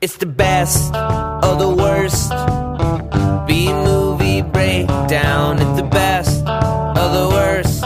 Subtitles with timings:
[0.00, 2.30] It's the best of the worst.
[3.48, 5.58] B movie breakdown.
[5.58, 7.82] It's the best of the worst.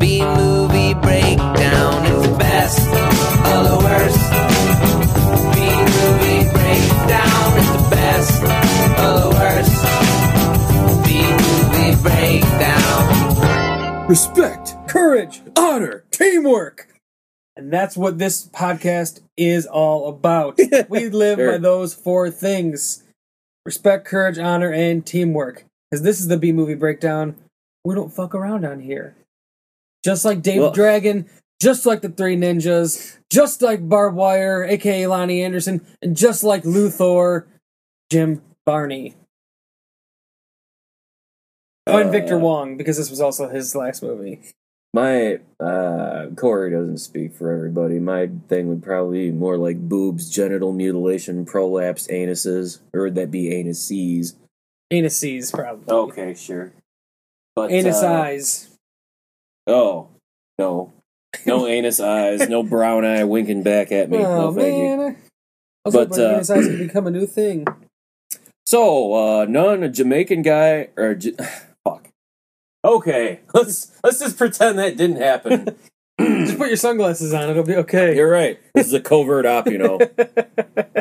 [0.00, 2.06] B movie breakdown.
[2.06, 4.20] It's the best of the worst.
[5.52, 5.60] B
[5.92, 7.48] movie breakdown.
[7.60, 8.42] It's the best
[9.04, 9.76] of the worst.
[11.04, 11.06] B
[11.44, 14.08] movie breakdown.
[14.08, 16.95] respect, courage, honor, teamwork.
[17.56, 20.58] And that's what this podcast is all about.
[20.88, 21.52] we live Sure.
[21.52, 23.02] by those four things
[23.64, 25.64] respect, courage, honor, and teamwork.
[25.90, 27.36] Because this is the B movie breakdown.
[27.84, 29.16] We don't fuck around on here.
[30.04, 31.28] Just like Dave Well- Dragon,
[31.60, 36.64] just like the Three Ninjas, just like Barbed Wire, aka Loni Anderson, and just like
[36.64, 37.46] Lothar,
[38.10, 39.14] Jim Varney.
[41.86, 44.40] Oh, and Victor Uh, Wong, because this was also his last movie.
[44.96, 47.98] My uh, Corey doesn't speak for everybody.
[47.98, 53.30] My thing would probably be more like boobs, genital mutilation, prolapsed anuses, or would that
[53.30, 54.36] be anuses?
[54.90, 55.84] Anuses, probably.
[55.94, 56.72] Okay, sure.
[57.54, 58.70] But Anus uh, eyes.
[59.66, 60.08] Oh
[60.58, 60.94] no,
[61.44, 64.16] no anus eyes, no brown eye winking back at me.
[64.16, 64.96] Oh no, thank you.
[64.96, 65.16] man.
[65.84, 67.66] I was But, hoping uh, anus eyes could become a new thing.
[68.64, 71.75] So, uh, none a Jamaican guy or J- fuck.
[72.84, 75.76] Okay, let's let's just pretend that didn't happen.
[76.18, 78.16] Just put your sunglasses on; it'll be okay.
[78.16, 78.58] You're right.
[78.74, 79.98] This is a covert op, you know.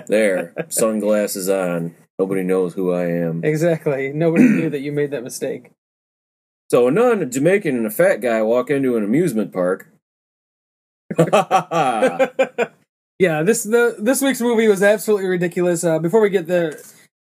[0.07, 1.95] There, sunglasses on.
[2.19, 3.43] Nobody knows who I am.
[3.43, 4.11] exactly.
[4.13, 5.71] Nobody knew that you made that mistake.
[6.71, 9.87] So, a nun, a Jamaican, and a fat guy walk into an amusement park.
[13.19, 15.83] yeah, this the this week's movie was absolutely ridiculous.
[15.83, 16.83] Uh, before we get the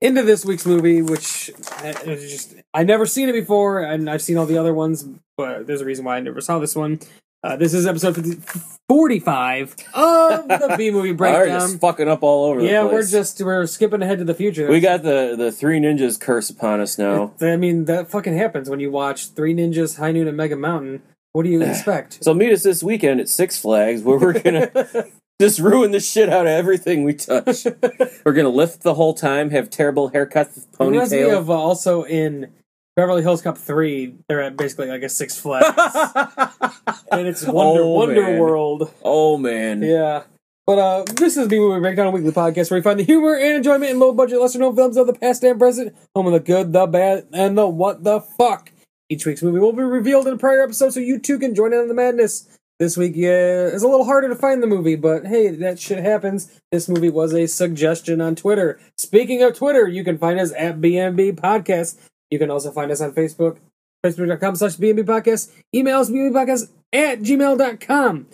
[0.02, 1.52] into this week's movie, which
[1.84, 5.08] uh, is just I never seen it before, and I've seen all the other ones,
[5.38, 7.00] but there's a reason why I never saw this one.
[7.44, 8.42] Uh, this is episode 50,
[8.89, 11.59] 45 of the B movie We're breakdown.
[11.59, 14.67] just fucking up all over the Yeah, we're just we're skipping ahead to the future.
[14.67, 17.34] We got the the three ninjas curse upon us now.
[17.39, 21.04] I mean, that fucking happens when you watch Three Ninjas, High Noon, and Mega Mountain.
[21.33, 22.23] What do you expect?
[22.23, 24.71] So meet us this weekend at Six Flags, where we're gonna
[25.39, 27.65] just ruin the shit out of everything we touch.
[28.25, 31.37] we're gonna lift the whole time, have terrible haircuts, It reminds me ponytail.
[31.37, 32.52] of uh, also in
[32.95, 34.15] Beverly Hills Cop Three.
[34.27, 35.65] They're at basically like a Six Flags,
[37.11, 38.39] and it's Wonder Oh, Wonder man.
[38.39, 38.92] World.
[39.03, 40.23] oh man, Yeah.
[40.65, 43.36] But uh, this is B Movie Breakdown, a weekly podcast where we find the humor
[43.37, 46.33] and enjoyment in low budget, lesser known films of the past and present, home of
[46.33, 48.71] the good, the bad, and the what the fuck.
[49.08, 51.71] Each week's movie will be revealed in a prior episode, so you too can join
[51.71, 52.57] in on the madness.
[52.80, 55.98] This week, yeah, it's a little harder to find the movie, but hey, that shit
[55.98, 56.61] happens.
[56.71, 58.80] This movie was a suggestion on Twitter.
[58.99, 61.98] Speaking of Twitter, you can find us at BMB Podcast.
[62.30, 63.58] You can also find us on Facebook,
[64.05, 65.52] facebook.com slash BMB Podcast.
[65.73, 68.27] Email us BMBpodcast at gmail.com.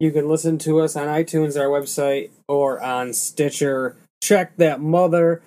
[0.00, 3.96] You can listen to us on iTunes, our website, or on Stitcher.
[4.20, 5.42] Check that mother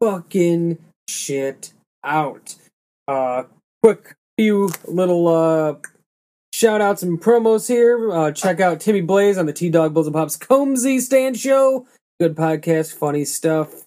[0.00, 1.72] fucking shit
[2.02, 2.56] out.
[3.06, 3.44] Uh,
[3.80, 5.76] quick few little uh
[6.56, 8.10] shout outs and promos here.
[8.10, 11.86] Uh, check out Timmy Blaze on the T Dog Bulls and Pops Combsy Stand Show.
[12.18, 13.84] Good podcast, funny stuff.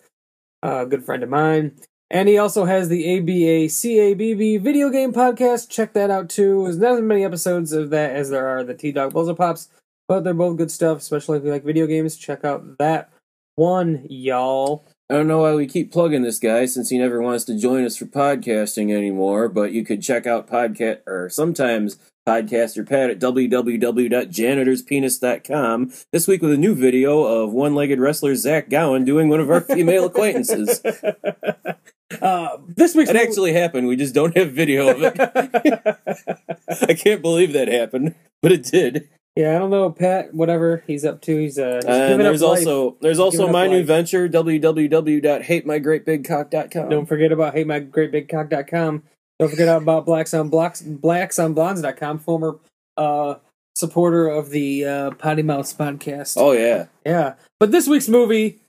[0.62, 1.80] Uh, good friend of mine.
[2.12, 5.70] And he also has the ABA CABB video game podcast.
[5.70, 6.64] Check that out too.
[6.64, 9.38] There's not as many episodes of that as there are the T Dog Bulls and
[9.38, 9.70] Pops,
[10.08, 12.18] but they're both good stuff, especially if you like video games.
[12.18, 13.10] Check out that
[13.56, 14.86] one, y'all.
[15.10, 17.84] I don't know why we keep plugging this guy since he never wants to join
[17.84, 19.50] us for podcasting anymore.
[19.50, 21.98] But you could check out podcast or sometimes
[22.30, 29.04] podcaster Pat at www.janitorspenis.com this week with a new video of one-legged wrestler Zach Gowen
[29.04, 30.80] doing one of our female acquaintances.
[32.22, 33.88] uh, this week's It actually happened.
[33.88, 35.20] We just don't have video of it.
[36.88, 38.14] I can't believe that happened,
[38.44, 39.10] but it did.
[39.36, 40.36] yeah, I don't know, Pat.
[40.36, 43.88] Whatever he's up to, he's uh, he's And there's also there's also my new life.
[43.88, 46.90] venture www.hatemygreatbigcock.com.
[46.90, 49.02] Don't forget about HateMyGreatBigCock.com.
[49.40, 52.60] Don't forget about Blacks on Blocks, BlacksOnBlondes.com, former
[52.98, 53.36] uh,
[53.76, 56.36] supporter of the uh, Potty Mouths podcast.
[56.38, 56.88] Oh yeah.
[57.06, 57.36] Yeah.
[57.60, 58.60] But this week's movie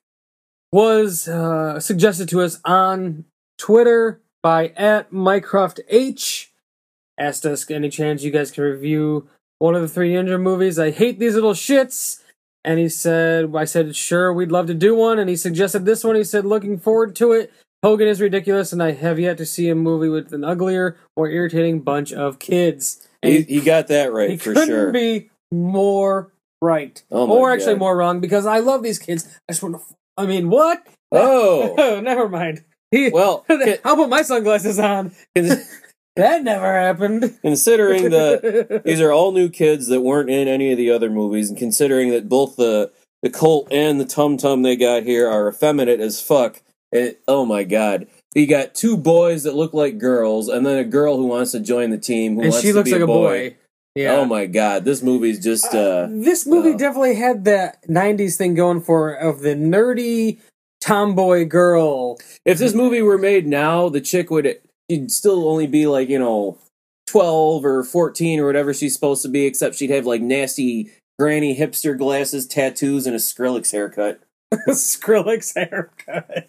[0.73, 3.25] was uh, suggested to us on
[3.59, 6.53] Twitter by at Mycroft H.
[7.19, 9.29] Asked us any chance you guys can review
[9.59, 10.79] one of the three ninja movies.
[10.79, 12.23] I hate these little shits.
[12.65, 15.19] And he said, I said, sure, we'd love to do one.
[15.19, 16.15] And he suggested this one.
[16.15, 17.53] He said, looking forward to it.
[17.83, 21.29] Hogan is ridiculous, and I have yet to see a movie with an uglier, more
[21.31, 23.09] irritating bunch of kids.
[23.23, 24.93] And He, he got that right he for couldn't sure.
[24.93, 26.33] be more
[26.63, 27.79] right, Oh or actually God.
[27.81, 29.27] more wrong because I love these kids.
[29.49, 29.83] I just want to.
[30.17, 30.87] I mean, what?
[31.13, 31.75] Oh.
[31.79, 32.01] oh.
[32.01, 32.65] never mind.
[32.91, 35.13] He, Well, ca- I'll put my sunglasses on.
[36.17, 37.39] That never happened.
[37.41, 41.49] considering that these are all new kids that weren't in any of the other movies,
[41.49, 42.91] and considering that both the
[43.23, 46.61] the Colt and the Tum Tum they got here are effeminate as fuck.
[46.93, 48.07] It, oh my god.
[48.35, 51.61] You got two boys that look like girls, and then a girl who wants to
[51.61, 53.51] join the team who and wants she to looks be like a a boy.
[53.51, 53.57] boy.
[53.97, 54.13] Yeah.
[54.13, 58.55] Oh my god, this movie's just uh this movie uh, definitely had that '90s thing
[58.55, 60.39] going for of the nerdy
[60.81, 62.19] tomboy girl.
[62.45, 64.61] if this movie were made now, the chick would
[64.91, 66.59] she'd still only be like, you know,
[67.09, 71.57] 12 or 14 or whatever she's supposed to be, except she'd have like nasty granny
[71.57, 74.21] hipster glasses, tattoos, and a Skrillex haircut.
[74.69, 76.49] Skrillex haircut.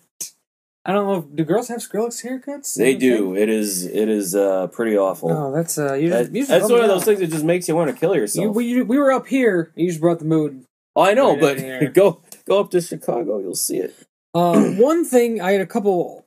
[0.83, 1.17] I don't know.
[1.19, 2.73] If, do girls have Skrillex haircuts?
[2.75, 3.35] They You do.
[3.35, 5.29] It is it is uh pretty awful.
[5.29, 5.39] think?
[5.39, 5.93] Oh, that's uh.
[5.93, 7.95] You That- you just that's one of those things that just makes you want to
[7.95, 8.55] kill You, yourself.
[8.55, 9.71] we, we were up here.
[9.75, 10.63] You just brought the mood.
[10.95, 11.41] oh, I know, right
[11.81, 13.95] but go go up to Chicago, you'll see it.
[14.33, 16.25] Uh, one thing I had a couple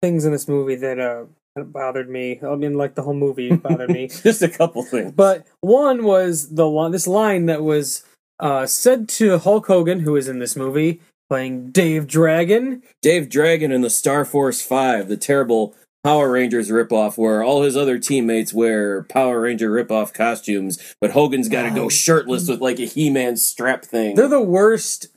[0.00, 1.24] things in this movie that uh
[1.64, 2.38] bothered me.
[2.40, 4.06] I mean, like the whole movie bothered me.
[4.22, 5.10] Just a couple things.
[5.12, 8.04] But one was the this line that was
[8.38, 12.82] uh, said to Hulk Hogan, who is in this movie, playing Dave Dragon.
[13.02, 17.76] Dave Dragon in the Star Force 5, the terrible Power Rangers ripoff, where all his
[17.76, 22.78] other teammates wear Power Ranger ripoff costumes, but Hogan's got to go shirtless with like
[22.78, 24.14] a He Man strap thing.
[24.14, 25.08] They're the worst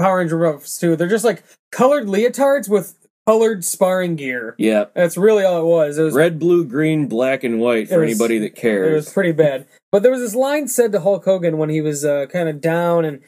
[0.00, 0.96] Power Ranger roughs too.
[0.96, 2.96] They're just like colored leotards with
[3.26, 4.54] colored sparring gear.
[4.58, 4.84] yeah.
[4.94, 5.96] That's really all it was.
[5.96, 8.90] It was Red, blue, green, black, and white for was- anybody that cares.
[8.90, 9.66] It was pretty bad.
[9.92, 12.60] But there was this line said to Hulk Hogan when he was uh, kind of
[12.60, 13.20] down and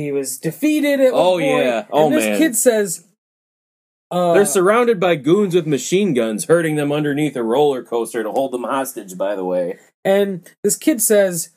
[0.00, 1.64] he was defeated at one Oh, point.
[1.64, 1.86] yeah.
[1.92, 2.38] Oh, and this man.
[2.38, 3.06] kid says,
[4.10, 8.30] uh, They're surrounded by goons with machine guns, hurting them underneath a roller coaster to
[8.30, 9.78] hold them hostage, by the way.
[10.04, 11.50] and this kid says,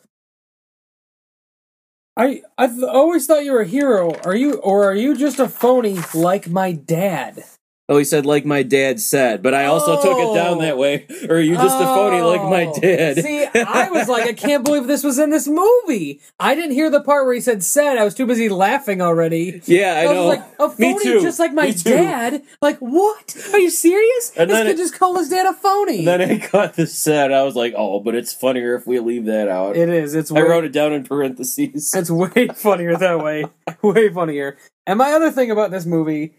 [2.18, 4.14] "I I th- always thought you were a hero.
[4.24, 7.44] Are you or are you just a phony like my dad?"
[7.90, 10.62] Oh, he said, like my dad said, but I also took it down Oh.
[10.62, 11.06] that way.
[11.30, 12.80] Or are you just a phony like my Oh.
[12.80, 13.18] dad?
[13.22, 16.22] See, I was like, I can't believe this was in this movie.
[16.40, 19.62] I didn't hear the part where he said "said." I was too busy laughing already.
[19.66, 20.28] yeah, I I, know.
[20.28, 22.42] was like, a phony just like my dad?
[22.62, 23.36] Like, what?
[23.52, 24.32] Are you serious?
[24.38, 26.00] And this then kid it- just called his dad a phony.
[26.00, 27.34] And then I got the said.
[27.34, 29.76] I was like, oh, but it's funnier if we leave that out.
[29.76, 30.16] it is.
[30.16, 31.94] It's I way, wrote it down in parentheses.
[31.94, 33.44] It's way funnier that way.
[33.82, 34.58] way funnier.
[34.88, 36.34] And my other thing about this movie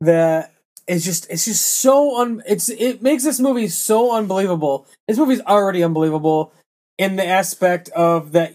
[0.00, 0.52] that
[0.86, 4.86] is just it's just so un it's it makes this movie so unbelievable.
[5.08, 6.52] This movie's already unbelievable
[6.98, 8.54] in the aspect of that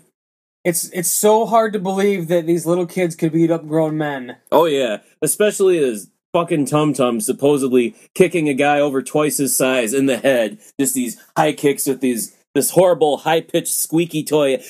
[0.63, 4.37] it's it's so hard to believe that these little kids could beat up grown men.
[4.51, 9.93] Oh yeah, especially as fucking Tum Tum supposedly kicking a guy over twice his size
[9.93, 10.59] in the head.
[10.79, 14.61] Just these high kicks with these this horrible high pitched squeaky toy.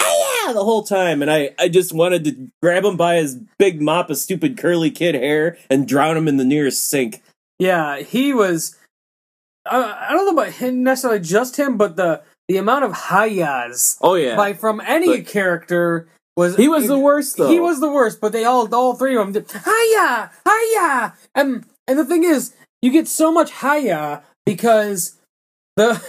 [0.00, 0.54] Aya!
[0.54, 4.10] The whole time, and I, I just wanted to grab him by his big mop
[4.10, 7.22] of stupid curly kid hair and drown him in the nearest sink.
[7.58, 8.76] Yeah, he was.
[9.66, 13.96] I, I don't know about him necessarily just him, but the the amount of hayas
[14.00, 17.48] Oh yeah, by from any But- character was he was the worst though.
[17.48, 21.64] He was the worst, but they all all three of them did hiya, hiya, and
[21.86, 25.18] and the thing is, you get so much hiya because
[25.76, 26.02] the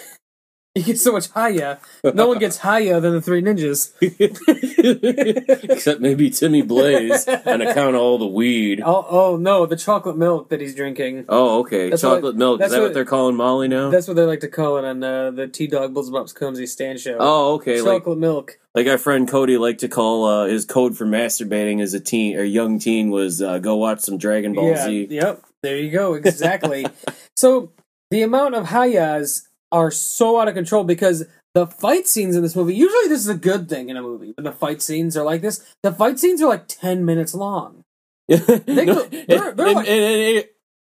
[0.75, 1.79] you get so much hiya.
[2.13, 3.91] No one gets higher than the three ninjas.
[5.69, 8.81] Except maybe Timmy Blaze on account of all the weed.
[8.85, 11.25] Oh, oh no, the chocolate milk that he's drinking.
[11.27, 11.89] Oh, okay.
[11.89, 12.55] That's Chocolate what- milk.
[12.55, 13.89] Is that's that what, what- they're calling Molly now?
[13.89, 16.67] That's what they like to call it on uh, the T Dog Bulls Bumps Combsy
[16.67, 17.17] Stand show.
[17.19, 17.81] oh, okay.
[17.81, 18.57] Like chocolate milk.
[18.73, 22.37] like our friend Cody liked to call uh, his code for masturbating as a teen
[22.37, 25.07] or young teen was uh, go watch some Dragon Ball Yeah, Z.
[25.09, 25.43] yep.
[25.63, 26.13] There you go.
[26.13, 26.87] Exactly.
[27.35, 27.71] so
[28.09, 32.55] the amount of hayas are so out of control because the fight scenes in this
[32.55, 32.75] movie.
[32.75, 35.41] Usually, this is a good thing in a movie when the fight scenes are like
[35.41, 35.65] this.
[35.83, 37.83] The fight scenes are like ten minutes long.
[38.29, 40.43] Go- they're- they're in, like- in, in,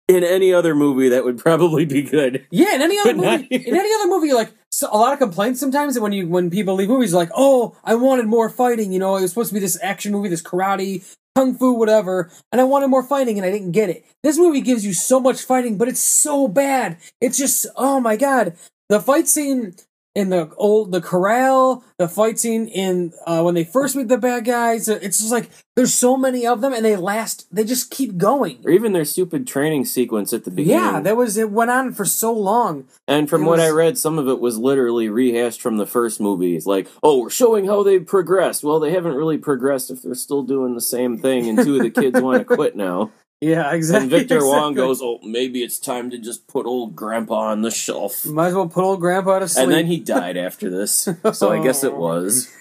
[0.08, 2.46] in any other movie, that would probably be good.
[2.50, 5.18] Yeah, in any other But movie, in any other movie, like so a lot of
[5.18, 8.92] complaints sometimes when you when people leave movies, like, oh, I wanted more fighting.
[8.92, 12.30] You know, it was supposed to be this action movie, this karate, kung fu, whatever,
[12.52, 14.04] and I wanted more fighting, and I didn't get it.
[14.22, 16.98] This movie gives you so much fighting, but it's so bad.
[17.20, 18.54] It's just, oh my god,
[18.88, 19.74] the fight scene
[20.16, 24.16] in the old the corral, the fight scene in uh, when they first meet the
[24.16, 24.88] bad guys.
[24.88, 27.46] It's just like there's so many of them, and they last.
[27.54, 28.60] They just keep going.
[28.64, 30.82] Or even their stupid training sequence at the beginning.
[30.82, 31.50] Yeah, that was it.
[31.50, 32.86] Went on for so long.
[33.06, 36.18] And from It what I read, some of it was literally rehashed from the first
[36.18, 36.56] movie.
[36.56, 38.64] It's like, oh, we're showing how they've progressed.
[38.64, 41.82] Well, they haven't really progressed if they're still doing the same thing, and two of
[41.82, 43.12] the kids want to quit now.
[43.40, 44.02] Yeah, exactly.
[44.02, 47.70] And Victor Wong goes, oh, maybe it's time to just put old Grandpa on the
[47.70, 48.24] shelf.
[48.24, 49.64] Might as well put old grandpa to sleep.
[49.64, 52.52] And then he died after this, so I guess it was.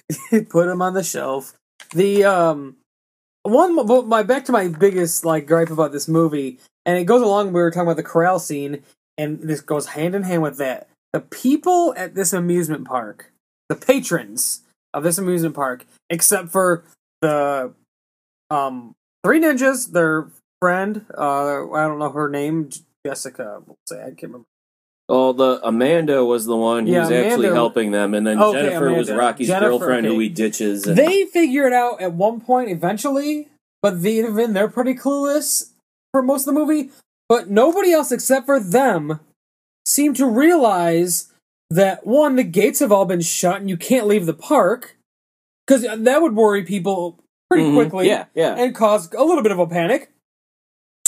[0.49, 1.53] put him on the shelf.
[1.91, 2.77] The um
[3.43, 7.21] one but my back to my biggest like gripe about this movie, and it goes
[7.21, 7.47] along.
[7.47, 8.83] We were talking about the corral scene,
[9.17, 10.89] and this goes hand in hand with that.
[11.13, 13.31] The people at this amusement park,
[13.69, 14.61] the patrons
[14.93, 16.83] of this amusement park, except for
[17.21, 17.73] the
[18.49, 20.27] um three ninjas, their
[20.61, 22.69] friend, uh I don't know her name,
[23.05, 24.45] Jessica, we'll say I can't remember.
[25.07, 28.61] Oh, the Amanda was the one who Yeah, was actually helping them, and then Okay,
[28.63, 30.15] Jennifer was Rocky's Jennifer, girlfriend okay.
[30.15, 30.87] who he ditches.
[30.87, 33.47] And, They figure it out at one point eventually,
[33.83, 35.71] but the, even they're pretty clueless
[36.11, 36.89] for most of the movie.
[37.29, 39.19] But nobody else except for them
[39.85, 41.31] seem to realize
[41.69, 44.97] that one, the gates have all been shut and you can't leave the park
[45.67, 47.19] because that would worry people
[47.49, 47.75] pretty Mhm.
[47.75, 48.55] quickly Yeah, yeah.
[48.55, 50.09] and cause a little bit of a panic.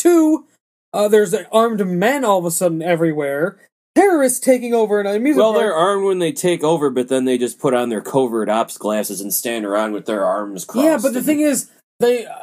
[0.07, 0.45] Two,
[0.93, 3.59] uh, there's armed men all of a sudden everywhere.
[3.95, 5.63] Terrorists taking over an amusement well, park.
[5.63, 8.77] they're armed when they take over, but then they just put on their covert ops
[8.77, 10.85] glasses and stand around with their arms crossed.
[10.85, 12.33] Yeah, but the thing is, they uh,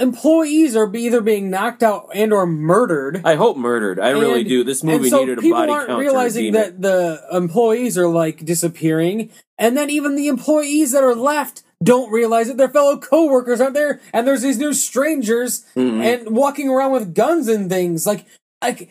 [0.00, 3.22] employees are either being knocked out and or murdered.
[3.24, 4.00] I hope murdered.
[4.00, 4.64] I really And- do.
[4.64, 6.82] This movie so needed a people body aren't count realizing to redeem it.
[6.82, 12.10] that the employees are like disappearing, and then even the employees that are left don't
[12.12, 16.02] realize that their fellow coworkers aren't there, and there's these new strangers Mhm.
[16.04, 18.24] and walking around with guns and things like
[18.62, 18.90] like.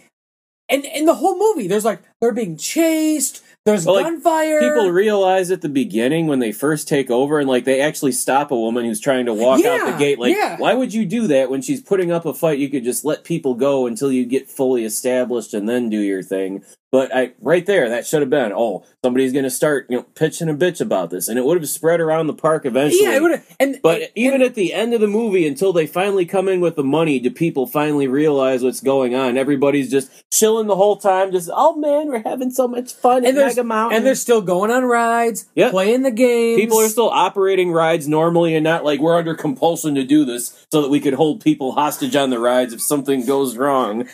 [0.71, 3.41] And in the whole movie, there's like they're being chased.
[3.65, 4.59] There's Well, like, gunfire.
[4.59, 8.51] People realize at the beginning when they first take over, and like they actually stop
[8.51, 10.19] a woman who's trying to walk out the gate.
[10.19, 10.57] Like, yeah.
[10.57, 12.59] why would you do that when she's putting up a fight?
[12.59, 16.21] You could just let people go until you get fully established and then do your
[16.23, 16.63] thing.
[16.91, 18.51] But I, right there, that should have been.
[18.51, 21.59] Oh, somebody's going to start, you know, pitching a bitch about this, and it would
[21.59, 23.03] have spread around the park eventually.
[23.03, 23.43] yeah, it would.
[23.59, 26.61] And But and- even at the end of the movie, until they finally come in
[26.61, 29.37] with the money, do people finally realize what's going on?
[29.37, 31.31] Everybody's just chilling the whole time.
[31.31, 33.97] Just, oh man, we're having so much fun and there's Mega Mountain.
[33.97, 35.69] and they're still going on rides, Yep.
[35.71, 36.59] playing the games.
[36.59, 40.65] People are still operating rides normally and not like we're under compulsion to do this
[40.71, 44.07] so that we could hold people hostage on the rides if something goes wrong.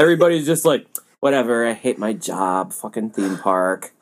[0.00, 0.86] Everybody's just like,
[1.26, 3.92] whatever, I hate my job, fucking theme park.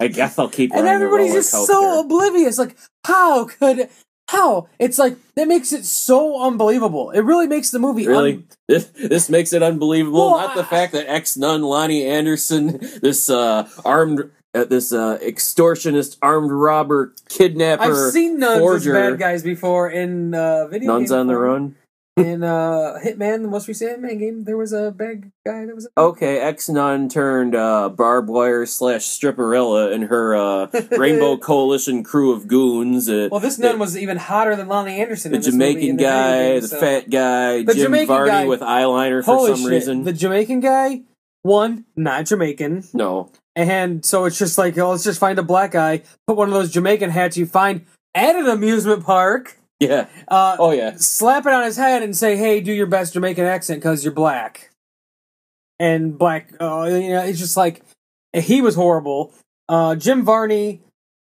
[0.00, 1.74] I guess I'll keep and everybody's just coaster.
[1.74, 2.56] so oblivious.
[2.58, 3.90] Like, how could
[4.30, 4.68] how?
[4.78, 7.10] It's like that makes it so unbelievable.
[7.10, 8.32] It really makes the movie Really?
[8.36, 10.30] un- This, this makes it unbelievable.
[10.32, 15.18] Well, Not the fact that ex nun Loni Anderson, this uh, armed, uh, this uh,
[15.18, 20.94] extortionist, armed robber, kidnapper, I've seen nuns forger, as bad guys before in uh, video.
[20.94, 21.76] nuns on the run.
[22.16, 25.88] In uh, Hitman, the most recent Hitman game, there was a bad guy that was.
[25.98, 30.66] Okay, ex nun turned uh, barbed wire slash stripperella and her uh,
[30.96, 33.08] Rainbow Coalition crew of goons.
[33.08, 35.32] Uh, Well, this nun was even hotter than Loni Anderson.
[35.32, 37.82] the in this movie Jamaican in the guy, game, the so- fat guy, The Jim
[37.82, 39.70] Jamaican Varney guy- with eyeliner for Holy some shit!
[39.72, 40.04] reason.
[40.04, 41.00] The Jamaican guy,
[41.42, 45.72] one not Jamaican, no, and so it's just like oh, let's just find a black
[45.72, 50.56] guy, put one of those Jamaican hats you find at an amusement park, yeah, uh,
[50.58, 53.80] oh yeah, slap it on his head and say, "Hey, do your best Jamaican accent
[53.80, 54.70] because you're black."
[55.78, 57.82] And black, uh, you know, it's just like
[58.32, 59.32] he was horrible.
[59.68, 60.82] Uh, Jim Varney,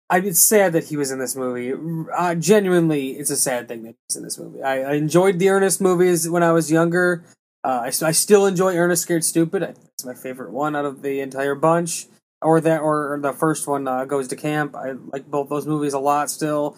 [0.09, 1.73] I, it's sad that he was in this movie.
[2.13, 4.63] Uh, genuinely, it's a sad thing that he's in this movie.
[4.63, 7.25] I, I enjoyed the Ernest movies when I was younger.
[7.63, 9.63] Uh, I, I still enjoy Ernest Scared Stupid.
[9.63, 12.07] It's my favorite one out of the entire bunch.
[12.43, 14.75] Or that, or, the first one, uh, Goes to Camp.
[14.75, 16.77] I like both those movies a lot still.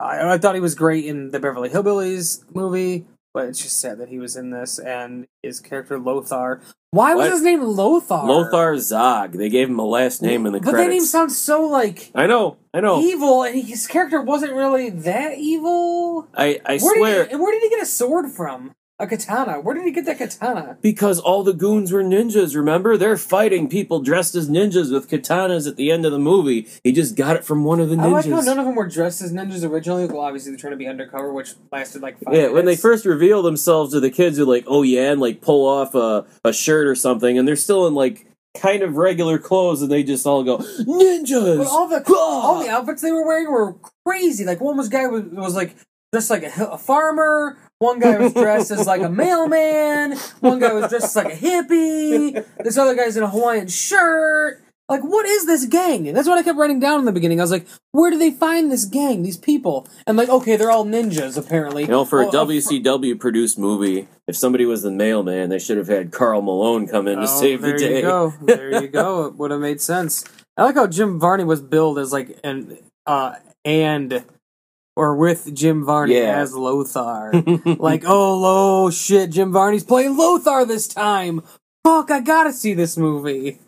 [0.00, 3.98] I, I thought he was great in the Beverly Hillbillies movie, but it's just sad
[3.98, 6.60] that he was in this and his character Lothar.
[6.90, 7.32] Why was What?
[7.32, 8.22] his name Lothar?
[8.26, 9.32] Lothar Zog.
[9.32, 10.72] They gave him a last name in the credits.
[10.78, 13.00] but that name sounds so like I know, I know.
[13.00, 16.28] evil, and he, his character wasn't really that evil.
[16.34, 17.18] I, I Where swear.
[17.22, 18.72] did he, and where did he get a sword from?
[19.04, 19.60] A katana.
[19.60, 20.78] Where did he get that katana?
[20.80, 22.96] Because all the goons were ninjas, remember?
[22.96, 26.66] They're fighting people dressed as ninjas with katanas at the end of the movie.
[26.82, 28.46] He just got it from one of the I like how ninjas.
[28.46, 30.06] none of them were dressed as ninjas originally.
[30.06, 33.04] Well, obviously they're trying to be undercover, which lasted like five yeah, when they first
[33.04, 36.52] reveal themselves to the kids, they're like, oh yeah, and like pull off a, a
[36.52, 40.26] shirt or something, and they're still in like kind of regular clothes, and they just
[40.26, 41.58] all go, ninjas!
[41.58, 44.44] But all the all the outfits they were wearing were crazy.
[44.44, 45.76] Like one was guy was, was like
[46.12, 47.58] dressed like a, a farmer.
[47.84, 50.16] One guy was dressed as like a mailman.
[50.40, 52.44] One guy was dressed as like a hippie.
[52.64, 54.62] This other guy's in a Hawaiian shirt.
[54.88, 56.06] Like, what is this gang?
[56.08, 57.40] And that's what I kept writing down in the beginning.
[57.40, 59.88] I was like, where do they find this gang, these people?
[60.06, 61.82] And like, okay, they're all ninjas apparently.
[61.82, 65.58] You know, for a Oh, uh, WCW produced movie, if somebody was the mailman, they
[65.58, 67.78] should have had Karl Malone come in to Oh, save the day.
[67.78, 67.96] there day.
[67.96, 68.34] you go.
[68.42, 69.26] There you go.
[69.26, 70.24] It would have made sense.
[70.56, 74.22] I like how Jim Varney was billed as like an uh and
[74.96, 76.38] or with Jim Varney Yeah.
[76.38, 77.32] as Lothar.
[77.78, 81.42] like, oh, lo shit, Jim Varney's playing Lothar this time.
[81.84, 83.58] Fuck, I gotta see this movie.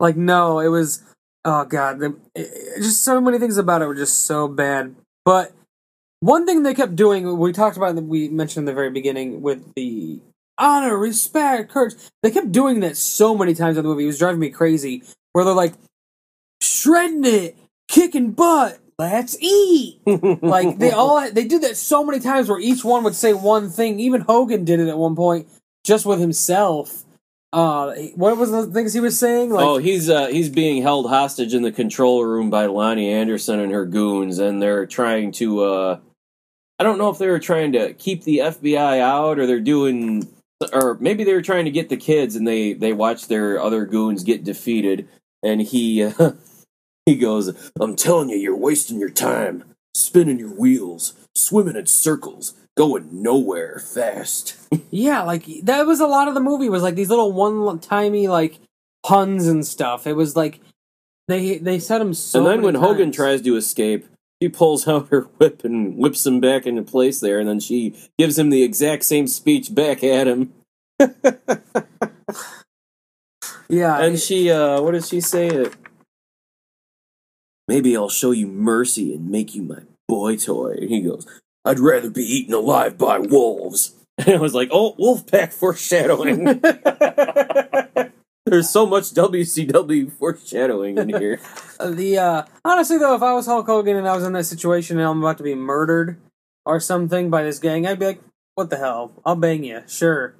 [0.00, 1.02] Like, no, it was.
[1.44, 4.94] Oh god, the, it- just so many things about it were just so bad.
[5.24, 5.52] But
[6.20, 9.74] one thing they kept doing, we talked about, we mentioned in the very beginning with
[9.74, 10.20] the
[10.58, 11.94] honor, respect, courage.
[12.22, 14.04] They kept doing that so many times in the movie.
[14.04, 15.02] It was driving me crazy.
[15.32, 15.74] Where they're like
[16.62, 17.56] shredding it,
[17.88, 20.00] kicking butt, let's eat.
[20.06, 23.70] like they all they did that so many times where each one would say one
[23.70, 24.00] thing.
[24.00, 25.48] Even Hogan did it at one point
[25.84, 27.04] just with himself.
[27.52, 29.50] Uh, what was the things he was saying?
[29.50, 33.60] Like, oh, he's uh, he's being held hostage in the control room by Loni Anderson
[33.60, 35.62] and her goons, and they're trying to.
[35.64, 36.00] Uh,
[36.78, 40.28] I don't know if they were trying to keep the FBI out, or they're doing,
[40.72, 43.86] or maybe they were trying to get the kids, and they they watch their other
[43.86, 45.08] goons get defeated,
[45.42, 46.32] and he uh,
[47.06, 52.54] he goes, "I'm telling you, you're wasting your time, spinning your wheels, swimming in circles,
[52.76, 54.56] going nowhere fast."
[54.90, 56.68] yeah, like that was a lot of the movie.
[56.68, 58.58] Was like these little one timey like
[59.02, 60.06] puns and stuff.
[60.06, 60.60] It was like
[61.28, 62.40] they they said him so.
[62.40, 64.06] and then when Hogan tries to escape,
[64.42, 67.96] she pulls out her whip and whips him back into place there, and then she
[68.18, 70.52] gives him the exact same speech back at him.
[73.68, 75.70] yeah, And she, uh, what does she say?
[77.68, 80.76] Maybe I'll show you mercy and make you my boy toy.
[80.80, 81.26] And he goes,
[81.64, 83.92] I'd rather be eaten alive by wolves.
[84.18, 86.44] And I was like, oh, Wolfpack foreshadowing.
[88.46, 91.38] There's so much WCW foreshadowing in here.
[91.78, 94.44] Uh, the uh honestly though, if I was Hulk Hogan and I was in that
[94.44, 96.16] situation and I'm about to be murdered
[96.64, 98.22] or something by this gang, I'd be like,
[98.54, 99.12] "What the hell?
[99.26, 100.36] I'll bang you, sure.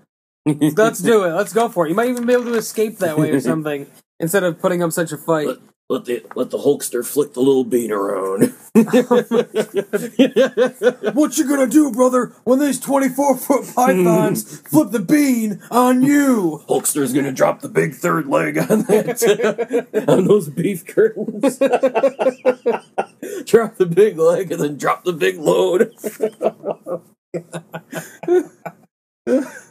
[0.47, 1.33] Let's do it.
[1.35, 1.91] Let's go for it.
[1.91, 3.87] You might even be able to escape that way or something
[4.19, 7.63] instead of putting up such a fight." Let, the let the Hulkster flick the little
[7.63, 8.53] bean around.
[11.15, 16.03] What you gonna do, brother, when these twenty four foot pythons flip the bean on
[16.03, 16.65] you?
[16.69, 21.59] Hulkster's gonna drop the big third leg on that on those beef curtains.
[23.47, 25.93] drop the big leg and then drop the big load.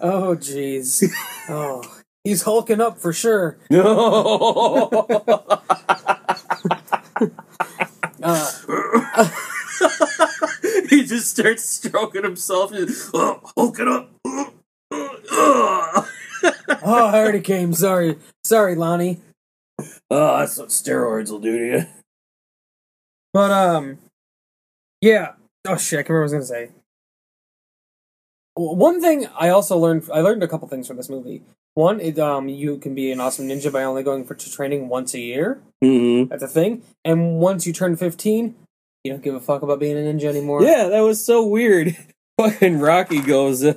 [0.01, 1.03] Oh jeez.
[1.49, 1.81] Oh,
[2.23, 3.57] he's hulking up for sure.
[3.69, 4.89] No.
[8.23, 8.51] Uh,
[10.89, 12.71] he just starts stroking himself.
[12.71, 14.11] and oh, Hulk it up.
[14.91, 16.07] oh,
[16.81, 17.73] I already came.
[17.73, 19.19] Sorry, sorry, Loni.
[20.09, 21.85] Oh, that's what steroids will do to you.
[23.33, 23.97] But um,
[25.01, 25.33] yeah.
[25.67, 25.99] Oh shit!
[25.99, 26.71] I can't remember what I was gonna say.
[28.55, 31.43] One thing I also learned, I learned a couple things from this movie.
[31.73, 34.87] One, it, um, you can be an awesome ninja by only going for to training
[34.87, 35.61] once a year.
[35.83, 36.29] Mm-hmm.
[36.29, 36.83] That's a thing.
[37.03, 38.55] And once you turn fifteen,
[39.03, 40.63] you don't give a fuck about being a ninja anymore.
[40.63, 41.97] Yeah, that was so weird.
[42.39, 43.73] Fucking Rocky goes uh,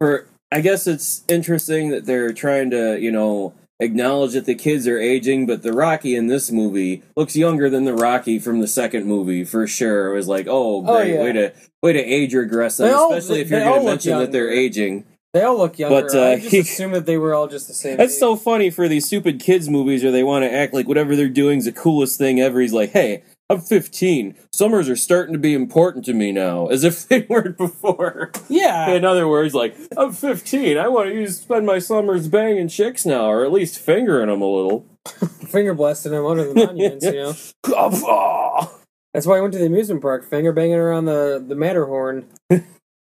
[0.00, 0.26] for.
[0.50, 4.98] I guess it's interesting that they're trying to, you know, acknowledge that the kids are
[4.98, 9.06] aging, but the Rocky in this movie looks younger than the Rocky from the second
[9.06, 10.12] movie for sure.
[10.12, 11.22] It was like, oh, Oh, great, yeah.
[11.22, 14.32] way to way to age regress them, all- especially if you're going to mention that
[14.32, 15.04] they're aging.
[15.34, 16.02] They all look younger.
[16.02, 17.96] But, uh, I just he- assume that they were all just the same.
[17.96, 18.18] That's age.
[18.20, 21.28] so funny for these stupid kids movies where they want to act like whatever they're
[21.30, 22.60] doing is the coolest thing ever.
[22.60, 24.34] He's like, hey, I'm 15.
[24.52, 28.32] Summers are starting to be important to me now, as if they weren't before.
[28.48, 28.90] Yeah.
[28.90, 30.78] In other words, like, I'm 15.
[30.78, 34.40] I want to use spend my summers banging chicks now, or at least fingering them
[34.40, 34.86] a little.
[35.48, 37.34] Finger blasting him under the monuments, you know.
[39.12, 42.28] That's why I went to the amusement park, finger banging around the the Matterhorn.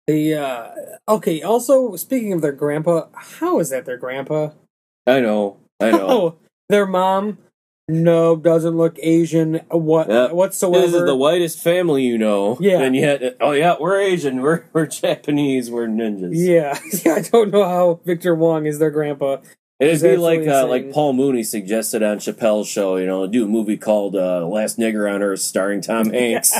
[0.05, 0.69] the uh
[1.09, 1.41] okay.
[1.41, 4.51] Also, speaking of their grandpa, how is that their grandpa?
[5.07, 5.57] I know.
[5.79, 6.07] I know.
[6.07, 6.35] Oh,
[6.69, 7.39] their mom.
[7.89, 10.31] No, doesn't look Asian what Yeah.
[10.33, 10.85] whatsoever.
[10.85, 12.57] This is the whitest family you know.
[12.59, 12.81] Yeah.
[12.81, 14.41] And yet, oh yeah, we're Asian.
[14.41, 15.71] We're we're Japanese.
[15.71, 16.31] We're ninjas.
[16.33, 17.15] yeah, yeah.
[17.15, 19.37] I don't know how Victor Wong is their grandpa.
[19.79, 23.47] It'd be like uh, like Paul Mooney suggested on Chappelle's show, you know, do a
[23.47, 26.53] movie called uh, Last Nigger on Earth starring Tom Hanks.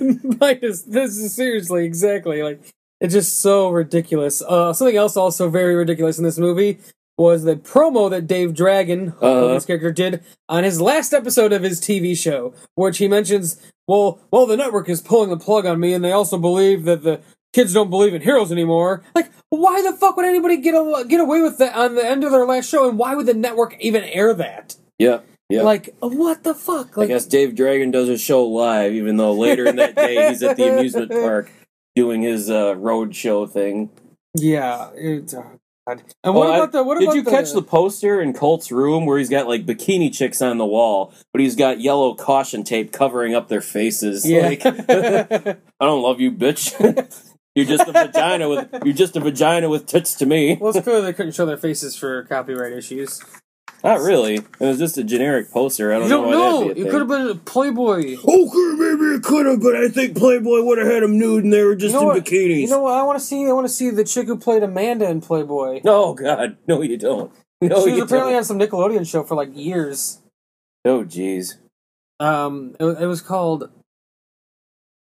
[0.00, 2.60] Minus this is seriously exactly like
[3.00, 4.40] it's just so ridiculous.
[4.42, 6.78] Uh, something else also very ridiculous in this movie
[7.20, 9.40] was the promo that Dave Dragon, Hulk Uh-huh.
[9.40, 14.18] Hogan's character, did on his last episode of his TV show, which he mentions, well,
[14.30, 17.20] well, the network is pulling the plug on me, and they also believe that the
[17.52, 19.02] kids don't believe in heroes anymore.
[19.14, 22.24] Like, why the fuck would anybody get a, get away with that on the end
[22.24, 24.76] of their last show, and why would the network even air that?
[24.98, 25.62] yeah, yeah.
[25.62, 26.96] Like, what the fuck?
[26.96, 30.28] I Like, guess Dave Dragon does his show live, even though later in that day
[30.28, 31.50] he's at the amusement park
[31.96, 33.90] doing his uh, road show thing.
[34.34, 35.34] yeah, it's.
[35.34, 35.44] Oh,
[35.88, 36.02] God.
[36.24, 36.84] And what Oh, I- about the?
[36.84, 40.12] What Did about you catch the poster in Colt's room where he's got like bikini
[40.14, 44.28] chicks on the wall, but he's got yellow caution tape covering up their faces?
[44.28, 44.48] Yeah.
[44.48, 46.74] Like, I don't love you, bitch.
[47.54, 50.56] you're just a vagina with you're just a vagina with tits to me.
[50.60, 53.20] well, it's clear they couldn't show their faces for copyright issues.
[53.82, 54.34] Not really.
[54.36, 55.92] It was just a generic poster.
[55.92, 56.16] I don't You know.
[56.22, 56.60] don't why know.
[56.60, 58.16] that'd be a It could have been a Playboy.
[58.18, 61.52] Okay, maybe it could have, but I think Playboy would have had them nude and
[61.52, 62.24] they were just You know in what?
[62.24, 62.60] bikinis.
[62.60, 62.92] You know what?
[62.94, 63.46] I want to see.
[63.46, 65.80] I want to see the chick who played Amanda in Playboy.
[65.86, 67.32] oh God, no, you don't.
[67.62, 68.38] No, she was you apparently don't.
[68.38, 70.20] on some Nickelodeon show for like years.
[70.86, 71.56] Oh jeez.
[72.18, 73.70] Um, it, it was called.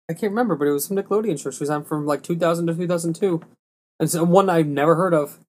[0.10, 1.50] I can't remember, but it was some Nickelodeon show.
[1.50, 3.42] She was on from like 2000 to 2002.
[4.00, 5.40] It's one I've never heard of.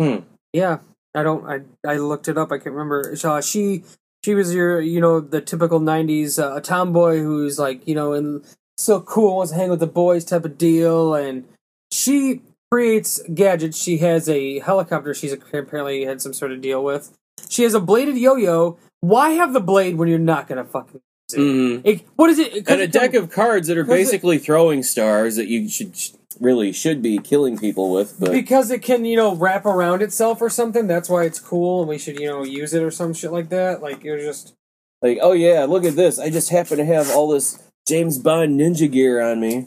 [0.00, 0.18] Hmm.
[0.52, 0.78] Yeah,
[1.14, 1.44] I don't.
[1.46, 2.50] I I looked it up.
[2.52, 3.14] I can't remember.
[3.22, 3.84] Uh, she
[4.24, 8.44] she was your you know the typical 90s uh, tomboy who's like you know and
[8.78, 11.44] so cool wants to hang with the boys type of deal and
[11.92, 13.76] she creates gadgets.
[13.80, 15.12] She has a helicopter.
[15.12, 17.12] She's apparently had some sort of deal with.
[17.50, 18.78] She has a bladed yo-yo.
[19.00, 21.38] Why have the blade when you're not gonna fucking use it?
[21.40, 21.80] Mhm.
[21.84, 22.66] It- what is it?
[22.68, 25.92] And a deck of cards that are 'cause it- basically throwing stars that you should
[26.40, 28.18] really should be killing people with.
[28.18, 30.86] But because it can you know wrap around itself or something.
[30.86, 33.48] That's why it's cool, and we should you know use it or some shit like
[33.50, 33.82] that.
[33.82, 34.54] Like you're just
[35.00, 36.18] like, oh yeah, look at this.
[36.18, 39.66] I just happen to have all this James Bond ninja gear on me.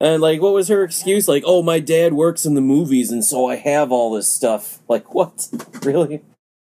[0.00, 1.28] And like, what was her excuse?
[1.28, 4.78] Like, oh, my dad works in the movies, and so I have all this stuff.
[4.88, 5.48] Like, what?
[5.82, 6.22] Really?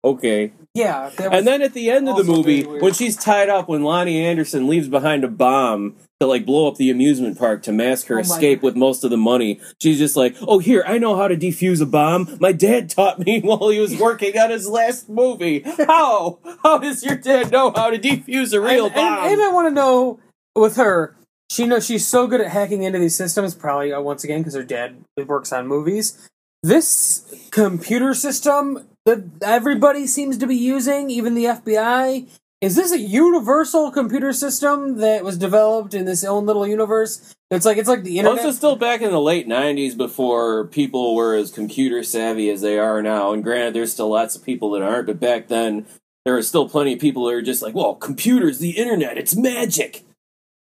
[0.05, 0.51] Okay.
[0.73, 1.11] yeah.
[1.17, 4.67] And then at the end of the movie, when she's tied up, when Loni Anderson
[4.67, 8.21] leaves behind a bomb to like blow up the amusement park to mask her Oh
[8.21, 8.65] escape God.
[8.65, 11.81] with most of the money, she's just like, "Oh, here, I know how to defuse
[11.81, 12.37] a bomb.
[12.41, 15.61] My dad taught me while he was working on his last movie.
[15.77, 16.39] How?
[16.63, 19.51] How does your dad know how to defuse a real and, bomb?" and, and I
[19.51, 20.19] want to know
[20.55, 21.15] with her.
[21.49, 23.53] She knows she's so good at hacking into these systems.
[23.55, 26.27] Probably uh, once again because her dad works on movies.
[26.63, 32.27] This computer system that everybody seems to be using, even the FBI,
[32.61, 37.35] is this a universal computer system that was developed in this own little universe?
[37.51, 38.45] It's like it's like the Well, internet.
[38.45, 42.61] this is still back in the late '90s, before people were as computer savvy as
[42.61, 43.33] they are now.
[43.33, 45.85] And granted, there's still lots of people that aren't, but back then
[46.23, 49.35] there were still plenty of people that are just like, "Well, computers, the internet, it's
[49.35, 50.03] magic."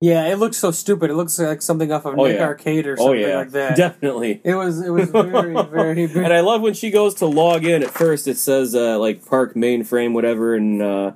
[0.01, 1.11] Yeah, it looks so stupid.
[1.11, 2.45] It looks like something off of Oh, Nick yeah.
[2.45, 3.77] Arcade or Oh something yeah, like that.
[3.77, 4.41] definitely.
[4.45, 7.83] It was it was very very and I love when she goes to log in.
[7.83, 11.13] At first, it says uh, like Park mainframe, whatever, and uh,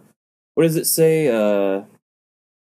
[0.54, 1.28] what does it say?
[1.28, 1.82] Uh,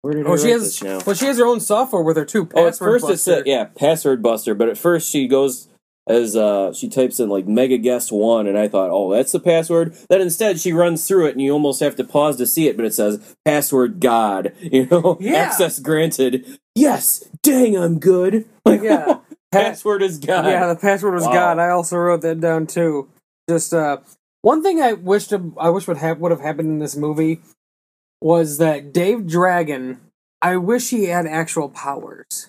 [0.03, 0.83] where did I Oh, she has.
[0.83, 2.49] Well, she has her own software with her too.
[2.55, 4.55] Oh, at Password first it said yeah, password buster.
[4.55, 5.69] But at first she goes
[6.07, 9.41] as uh, she types in like mega guest one, and I thought, oh, that's the
[9.41, 9.95] password.
[10.09, 12.77] Then instead she runs through it, and you almost have to pause to see it.
[12.77, 14.53] But it says password God.
[14.61, 15.35] You know, Yeah.
[15.35, 16.59] access granted.
[16.75, 18.47] Yes, dang, I'm good.
[18.65, 19.19] Like Yeah.
[19.53, 20.47] password is God.
[20.47, 21.33] Yeah, the password was Wow.
[21.33, 21.59] God.
[21.59, 23.09] I also wrote that down too.
[23.49, 23.99] Just uh,
[24.43, 27.41] one thing I wish to I wish would have would have happened in this movie
[28.21, 30.01] was that Dave Dragon.
[30.41, 32.49] I wish he had actual powers.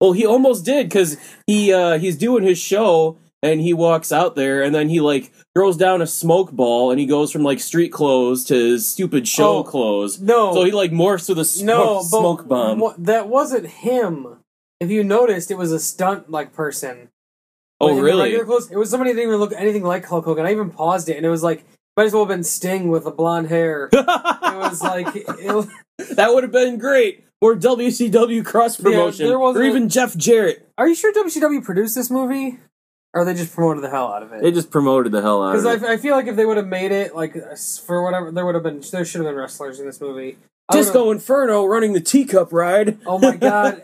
[0.00, 4.34] Well, he almost did because he uh, he's doing his show and he walks out
[4.36, 7.60] there and then he like throws down a smoke ball and he goes from like
[7.60, 10.20] street clothes to his stupid show Oh, clothes.
[10.20, 12.78] No, So he like morphs with a smoke, no smoke bomb.
[12.80, 14.36] wha- that wasn't him.
[14.78, 17.08] If you noticed, it was a stunt like person.
[17.80, 18.22] oh really?
[18.22, 18.70] regular clothes.
[18.70, 20.46] It was somebody that didn't even look anything like Hulk Hogan.
[20.46, 21.64] I even paused it, and it was like
[21.96, 23.90] might as well have been Sting with the blonde hair.
[24.50, 25.68] It was like it,
[26.16, 27.24] that would have been great.
[27.40, 30.68] Or WCW cross promotion, there wasn't or even Jeff Jarrett.
[30.76, 32.58] Are you sure WCW produced this movie?
[33.14, 34.42] Or they just promoted the hell out of it.
[34.42, 35.88] They just promoted the hell out of Because it.
[35.88, 37.34] I, I feel like if they would have made it, like,
[37.84, 40.36] for whatever, there would have been, there should have been wrestlers in this movie.
[40.68, 42.98] I Disco Inferno running the teacup ride.
[43.04, 43.80] Oh my god.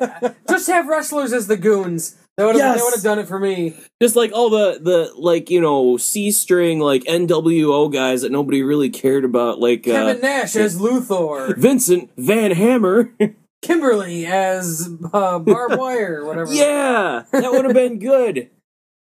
[0.49, 2.16] just have wrestlers as the goons.
[2.37, 3.03] They would have Yes.
[3.03, 3.77] done it for me.
[4.01, 8.62] just like all the the like you know C string like NWO guys that nobody
[8.62, 11.55] really cared about, like Kevin uh, Nash as Lothar.
[11.57, 13.11] Vincent Van Hammer.
[13.62, 16.53] Kimberly as uh, barbed wire, whatever.
[16.53, 18.51] yeah, that would have been good.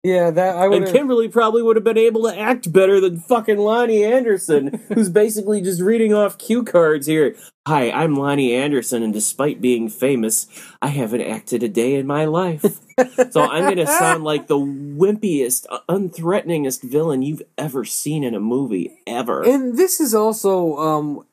[0.04, 0.92] Yeah, that I would And.
[0.92, 5.60] Kimberly probably would have been able to act better than fucking Loni Anderson, who's basically
[5.60, 7.34] just reading off cue cards here.
[7.66, 10.46] Hi, I'm Loni Anderson, and despite being famous,
[10.80, 12.62] I haven't acted a day in my life.
[13.30, 18.34] so I'm going to sound like the wimpiest, uh, unthreateningest villain you've ever seen in
[18.34, 19.42] a movie, ever.
[19.42, 21.26] And this is also um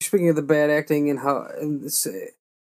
[0.00, 2.06] speaking of the bad acting and how and this,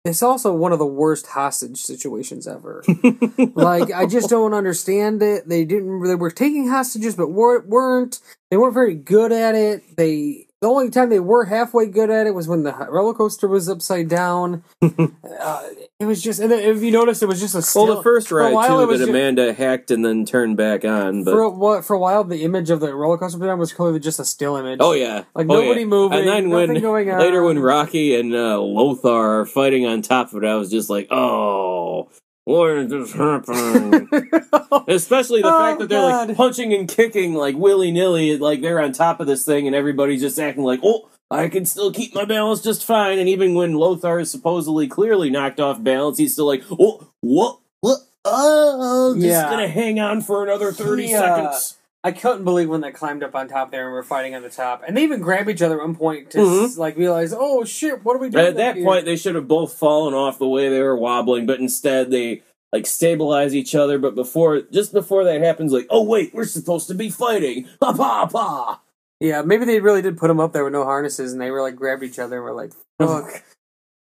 [0.04, 2.84] it's also one of the worst hostage situations ever.
[3.54, 5.48] like I just don't understand it.
[5.48, 6.02] They didn't.
[6.04, 8.20] They were taking hostages, but weren't.
[8.50, 9.96] They weren't very good at it.
[9.96, 13.47] They the only time they were halfway good at it was when the roller coaster
[13.47, 14.64] was upside down.
[14.83, 15.69] uh,
[16.01, 16.40] it was just.
[16.40, 17.62] And then if you notice, it was just a.
[17.62, 20.25] Still, well, the first ride, while, it too, was that ju- Amanda hacked and then
[20.25, 21.25] turned back on.
[21.25, 23.73] But for a, what for a while, the image of the roller coaster down was
[23.73, 24.79] clearly just a still image.
[24.81, 25.87] Oh yeah, Like, Oh, nobody yeah.
[25.87, 27.19] moving, And then when going on.
[27.21, 30.88] later when Rocky and uh, Lothar are fighting on top of it, I was just
[30.90, 32.09] like, oh,
[32.46, 34.09] what is this happening?
[34.88, 36.28] Especially the Oh, fact that they're God.
[36.28, 39.76] like punching and kicking like willy nilly, like they're on top of this thing, and
[39.76, 41.11] everybody's just acting like, oh.
[41.30, 45.30] I can still keep my balance just fine, and even when Lothar is supposedly clearly
[45.30, 47.98] knocked off balance, he's still like, "Oh, what, what?
[48.24, 49.50] Oh, just Yeah.
[49.50, 51.75] gonna hang on for another thirty He, uh, seconds."
[52.07, 54.49] I couldn't believe when they climbed up on top there and were fighting on the
[54.49, 56.64] top, and they even grab each other at one point to Mhm.
[56.66, 58.47] s- like realize, oh shit, what are we doing?
[58.47, 61.47] At that here?" point, they should have both fallen off the way they were wobbling,
[61.47, 62.42] but instead they
[62.73, 63.99] like stabilize each other.
[63.99, 67.66] But before, just before that happens, like, oh wait, we're supposed to be fighting.
[67.81, 68.81] Pa pa pa.
[69.19, 71.62] yeah, maybe they really did put them up there with no harnesses, and they were
[71.62, 73.42] like grabbed each other and were like, fuck.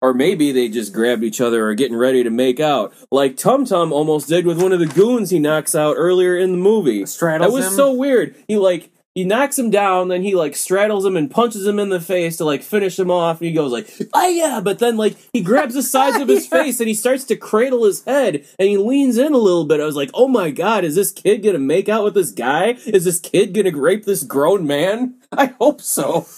[0.04, 3.64] Or maybe they just grabbed each other or getting ready to make out, like Tum
[3.64, 7.06] Tum almost did with one of the goons he knocks out earlier in the movie.
[7.06, 7.72] straddles That was him.
[7.72, 8.34] so weird.
[8.46, 11.88] He like he knocks him down, then he like straddles him and punches him in
[11.88, 14.98] the face to like finish him off, and he goes like, "Ah yeah," but then
[14.98, 16.50] like he grabs the sides of his Yeah.
[16.64, 19.80] face and he starts to cradle his head and he leans in a little bit.
[19.80, 22.76] I was like, "Oh my god, is this kid gonna make out with this guy?
[22.84, 26.26] Is this kid gonna rape this grown man?" I hope so.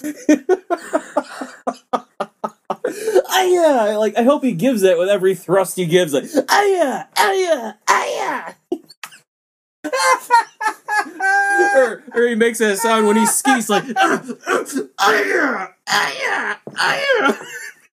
[2.86, 6.12] Yeah, like I hope he gives it with every thrust he gives.
[6.12, 8.52] Like, yeah, yeah, ah yeah.
[11.76, 14.64] or, or he makes that sound when he skis like "Ah, ah,
[14.98, 17.38] ah, yeah, ah, yeah, ah,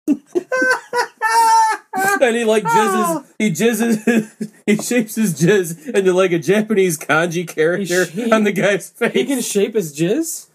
[2.23, 7.47] and he like jizzes he jizzes he shapes his jizz into like a Japanese kanji
[7.47, 9.13] character on the guy's face.
[9.13, 10.49] he can shape his jizz.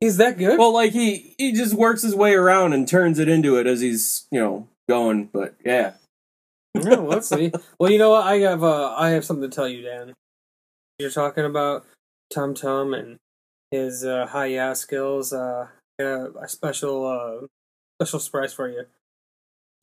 [0.00, 0.58] He's that good.
[0.58, 3.80] well like he he just works his way around and turns it into it as
[3.80, 5.94] he's, you know, going, but yeah.
[6.74, 7.52] Yeah, let's see.
[7.78, 8.26] Well, you know what?
[8.26, 10.14] I have uh, I have something to tell you, Dan.
[10.98, 11.84] You're talking about
[12.32, 13.16] Tum Tum and
[13.70, 15.32] his uh, high yeah skills.
[15.32, 17.46] Uh, got a special uh,
[18.00, 18.84] special surprise for you.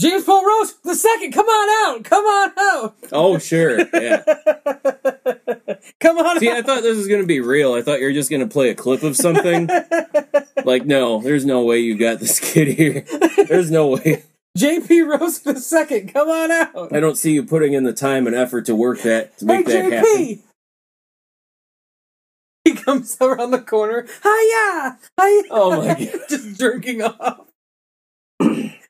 [0.01, 1.31] James Paul Rose the second.
[1.31, 2.03] Come on out.
[2.03, 2.95] Come on out.
[3.11, 3.79] Oh sure.
[3.79, 4.23] Yeah.
[6.01, 6.57] Come on See, out.
[6.57, 7.73] I thought this was gonna be real.
[7.73, 9.69] I thought you were just gonna play a clip of something.
[10.65, 13.05] like, no, there's no way you got this kid here.
[13.47, 14.23] There's no way.
[14.57, 16.13] JP Rose the second.
[16.13, 16.93] Come on out.
[16.93, 19.67] I don't see you putting in the time and effort to work that to make
[19.67, 20.27] hey, that JP.
[20.27, 20.43] happen.
[22.65, 24.07] He comes around the corner.
[24.23, 24.97] Hiya!
[25.21, 25.43] Hiya!
[25.51, 26.19] Oh my God.
[26.29, 27.47] Just jerking off.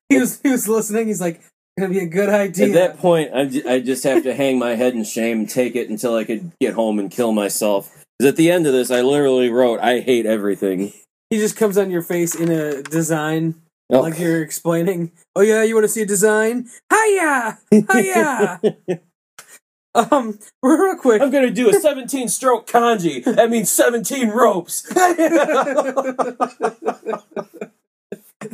[0.10, 1.08] He was he was listening.
[1.08, 1.42] He's like,
[1.78, 4.76] "Gonna be a good idea." At that point, I, I just have to hang my
[4.76, 8.06] head in shame and take it until I could get home and kill myself.
[8.18, 10.94] Because at the end of this, I literally wrote, "I hate everything."
[11.30, 13.56] he just comes on your face in a design,
[13.92, 14.02] Oh.
[14.02, 15.12] like you're explaining.
[15.36, 16.70] Oh yeah, you want to see a design?
[16.92, 17.60] Hiya!
[17.72, 18.62] Hiya!
[19.96, 21.22] um, real quick.
[21.22, 23.24] I'm gonna do a 17 stroke kanji.
[23.24, 24.82] That means 17 ropes.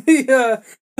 [0.05, 0.57] the, uh,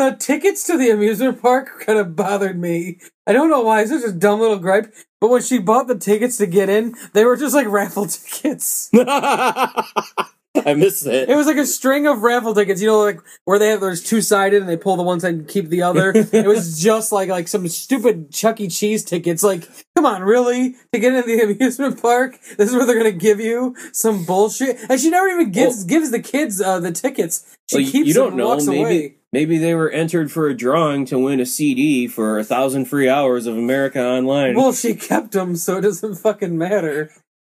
[0.09, 2.99] the tickets to the amusement park kind of bothered me.
[3.27, 3.81] I don't know why.
[3.81, 4.93] It's such a dumb little gripe.
[5.19, 8.89] But when she bought the tickets to get in, they were just like raffle tickets.
[8.93, 11.35] I missed It it.
[11.35, 14.21] was like a string of raffle tickets, you know, like where they have there's two
[14.21, 16.11] sided and they pull the one side and keep the other.
[16.13, 18.67] it was just like like some stupid Chuck E.
[18.67, 19.43] Cheese tickets.
[19.43, 20.75] Like, come on, really?
[20.91, 24.77] To get into the amusement park, this is what they're gonna give you some bullshit.
[24.89, 27.55] And she never even gives gives the kids uh, the tickets.
[27.69, 28.47] She Well, keeps you don't and know.
[28.49, 29.15] walks Maybe away.
[29.33, 33.07] Maybe they were entered for a drawing to win a CD for a thousand free
[33.09, 34.55] hours of America Online.
[34.55, 37.11] Well, she kept them, so it doesn't fucking matter.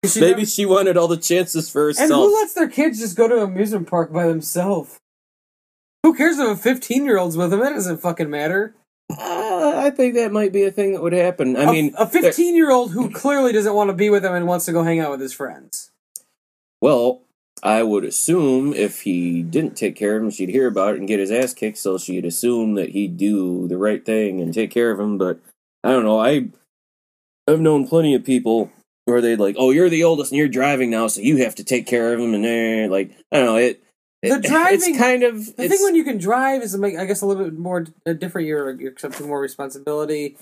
[0.05, 2.11] She maybe never- she wanted all the chances for herself.
[2.11, 4.99] and who lets their kids just go to an amusement park by themselves?
[6.03, 7.61] Who cares if a fifteen year old's with them?
[7.61, 8.75] That doesn't fucking matter.
[9.11, 11.57] Uh, I think that might be a thing that would happen.
[11.57, 14.35] I A- mean, a fifteen year old who clearly doesn't want to be with them
[14.35, 15.93] and wants to go hang out with his friends.
[16.81, 17.23] Well,
[17.63, 21.07] I would assume if he didn't take care of him, she'd hear about it and
[21.09, 21.79] get his ass kicked.
[21.79, 25.17] So she'd assume that he'd do the right thing and take care of him.
[25.19, 25.39] But
[25.85, 26.19] I don't know.
[26.21, 26.49] I
[27.49, 28.71] I've known plenty of people
[29.05, 31.65] where they'd like, "Oh, you're the oldest and you're driving now, so you have to
[31.65, 33.57] take care of him." And they're like, I don't know.
[33.57, 33.83] It
[34.23, 37.23] The it- driving- It's kind of The thing when you can drive is, I guess,
[37.23, 37.87] a little bit more
[38.19, 38.47] different.
[38.49, 40.37] You're, you're accepting more responsibility.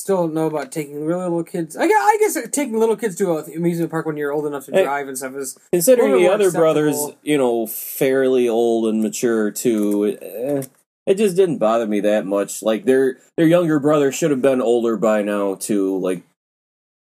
[0.00, 1.76] Still don't know about taking really little kids.
[1.76, 4.64] I guess, I guess taking little kids to an amusement park when you're old enough
[4.64, 9.02] to Hey, drive and stuff is considering the other brothers, you know, fairly old and
[9.02, 10.16] mature too.
[10.22, 10.62] Eh,
[11.06, 12.62] it just didn't bother me that much.
[12.62, 15.98] Like their their younger brother should have been older by now too.
[15.98, 16.22] Like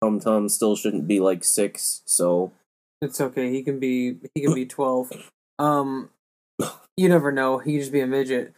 [0.03, 2.03] Tum Tum still shouldn't be like six.
[2.05, 2.51] So
[3.01, 3.53] It's okay.
[3.53, 5.13] He can be he can be twelve.
[5.61, 6.11] Um,
[6.97, 7.59] you never know.
[7.59, 8.55] He could just be a midget.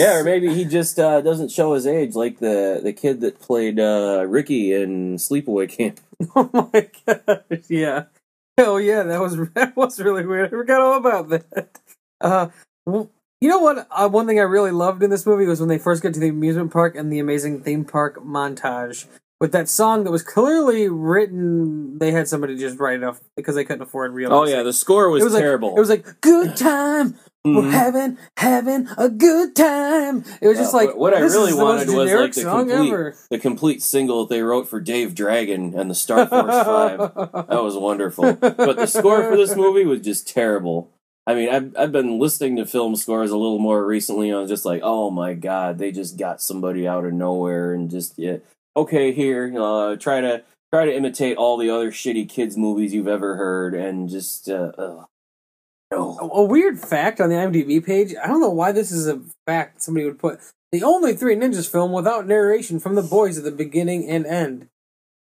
[0.00, 3.40] Yeah, or maybe he just uh, doesn't show his age, like the the kid that
[3.40, 6.00] played uh, Ricky in Sleepaway Camp.
[6.36, 7.64] Oh my god!
[7.68, 8.04] Yeah.
[8.58, 10.46] Oh yeah, that was that was really weird.
[10.46, 11.80] I forgot all about that.
[12.20, 12.48] Uh,
[12.84, 13.10] well,
[13.40, 13.86] you know what?
[13.90, 16.20] Uh, one thing I really loved in this movie was when they first get to
[16.20, 19.06] the amusement park and the amazing theme park montage.
[19.40, 21.98] With that song that was clearly written.
[21.98, 24.32] They had somebody just write it off because they couldn't afford real.
[24.32, 25.68] Oh yeah, the score was, it was terrible.
[25.70, 27.16] Like, it was like good time.
[27.42, 27.70] We're Mhm.
[27.70, 30.24] having having a good time.
[30.42, 33.14] It was just like what- I really wanted was, like, the complete- ever.
[33.30, 36.98] the complete single that they wrote for Dave Dragon and the Star Force Five.
[37.48, 38.34] That was wonderful.
[38.34, 40.90] But the score for this movie was just terrible.
[41.26, 44.28] I mean, I've, I've been listening to film scores a little more recently.
[44.28, 47.72] And I was just like, oh my god, they just got somebody out of nowhere
[47.72, 48.36] and just yeah,
[48.76, 53.08] okay, here, uh, try to try to imitate all the other shitty kids movies you've
[53.08, 55.04] ever heard, and just uh, uh,
[55.92, 56.18] no.
[56.20, 58.14] A, weird fact on the IMDb page.
[58.22, 60.38] I don't know why this is a fact somebody would put.
[60.72, 64.68] The only Three Ninjas film without narration from the boys at the beginning and end.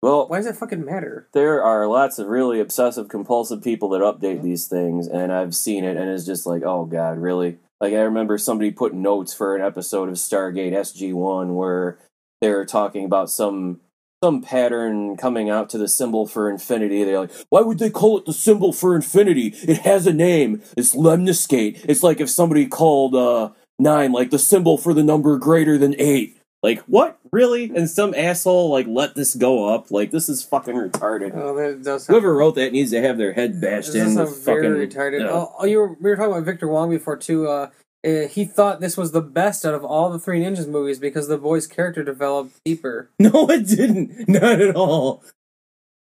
[0.02, 1.28] Well, Why does that fucking matter?
[1.32, 5.82] there are lots of really obsessive compulsive people that update these things and i've seen
[5.84, 9.56] it and it's just like oh god really like i remember somebody put notes for
[9.56, 11.98] an episode of stargate sg1 where
[12.40, 13.80] they were talking about some
[14.22, 18.18] some pattern coming out to the symbol for infinity they're like why would they call
[18.18, 22.66] it the symbol for infinity it has a name it's lemniscate it's like if somebody
[22.66, 27.70] called uh nine like the symbol for the number greater than eight like what really
[27.76, 31.84] and some asshole like let this go up like this is fucking retarded Oh, that
[31.84, 32.04] does.
[32.06, 34.98] Sound, Whoever wrote that needs to have their head bashed this in with very fucking.
[34.98, 35.20] retarded.
[35.20, 35.30] yeah.
[35.30, 37.46] Oh, oh, you were we were talking about Victor Wong before too.
[37.46, 37.70] Uh,
[38.08, 41.28] uh, he thought this was the best out of all the Three Ninjas movies because
[41.28, 43.10] the boy's character developed deeper.
[43.20, 44.28] No, it didn't.
[44.28, 45.22] Not at all.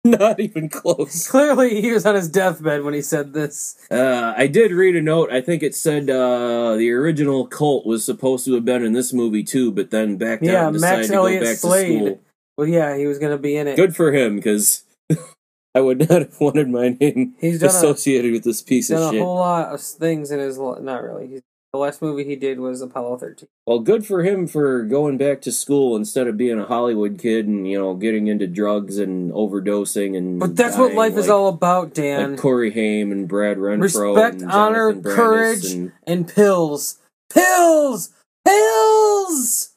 [0.04, 1.26] Not even close.
[1.30, 3.76] Clearly, he was on his deathbed when he said this.
[3.90, 5.30] Uh, I did read a note.
[5.32, 9.12] I think it said uh, the original Colt was supposed to have been in this
[9.12, 11.88] movie too, but then backed Yeah, out decided Max to go back Slade.
[11.88, 12.20] to school.
[12.56, 13.76] Well, yeah, he was gonna be in it.
[13.76, 14.84] Good for him, because
[15.74, 18.98] I would not have wanted my name He's done a, associated with this piece of
[18.98, 19.04] shit.
[19.04, 20.58] done a whole lot of things in his.
[20.58, 21.26] li- Not really.
[21.26, 23.48] He's, the last movie he did was Apollo 13.
[23.66, 27.46] Well, good for him for going back to school instead of being a Hollywood kid
[27.46, 30.40] and you know getting into drugs and overdosing and.
[30.40, 32.32] But that's what dying life is all about, Dan.
[32.32, 33.82] like Corey Haim and Brad Renfro,
[34.16, 35.72] Respect, honor, Brandis courage.
[35.72, 38.10] and- and pills, pills,
[38.46, 39.74] pills.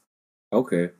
[0.53, 0.91] okay,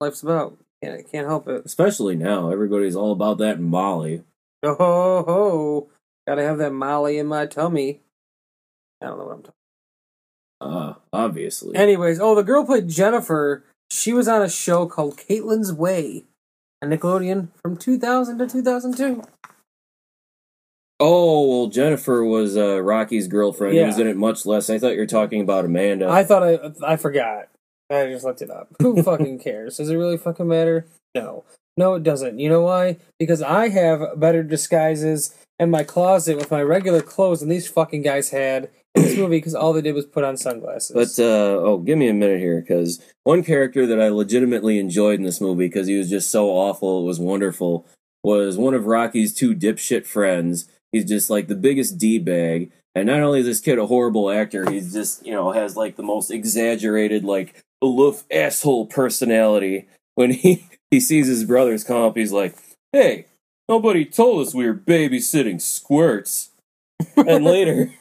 [0.00, 0.58] Life's about.
[0.82, 1.62] Can't can't help it.
[1.64, 4.22] especially now, everybody's all about that Molly.
[4.62, 5.88] Oh ho ho!
[6.26, 8.00] Gotta have that Molly in my tummy.
[9.02, 9.52] I don't know what I'm talking.
[10.60, 11.76] Uh, obviously.
[11.76, 13.64] Anyways, oh, the girl played Jennifer.
[13.90, 16.24] She was on a show called Caitlin's Way,
[16.82, 19.22] on Nickelodeon from 2000 to 2002.
[21.00, 23.76] oh well, Jennifer was uh, Rocky's girlfriend.
[23.76, 23.86] Yeah.
[23.86, 24.70] was in it much less.
[24.70, 26.08] I thought you were talking about Amanda.
[26.08, 27.48] I thought I I forgot.
[27.90, 28.68] I just looked it up.
[28.80, 29.76] Who fucking cares?
[29.76, 30.86] Does it really fucking matter?
[31.14, 31.44] No.
[31.76, 32.38] No, it doesn't.
[32.38, 32.96] You know why?
[33.18, 38.02] Because I have better disguises in my closet with my regular clothes than these fucking
[38.02, 38.70] guys had
[39.02, 40.94] this movie because all they did was put on sunglasses.
[40.94, 45.18] But uh, oh, give me a minute here, because one character that I legitimately enjoyed
[45.18, 47.86] in this movie, because he was just so awful, it was wonderful,
[48.22, 50.68] was one of Rocky's two dipshit friends.
[50.92, 54.30] He's just like the biggest d bag, and not only is this kid a horrible
[54.30, 59.88] actor, he's just you know has like the most exaggerated like aloof asshole personality.
[60.14, 62.56] When he he sees his brothers come up, he's like,
[62.92, 63.26] "Hey,
[63.68, 66.50] nobody told us we were babysitting squirts."
[67.16, 67.92] and later,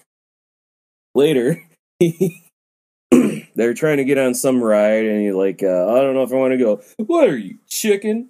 [1.15, 1.63] later,
[3.55, 6.31] they're trying to get on some ride, and he's like, uh, "I don't know if
[6.31, 8.29] I want to go." What are you, chicken?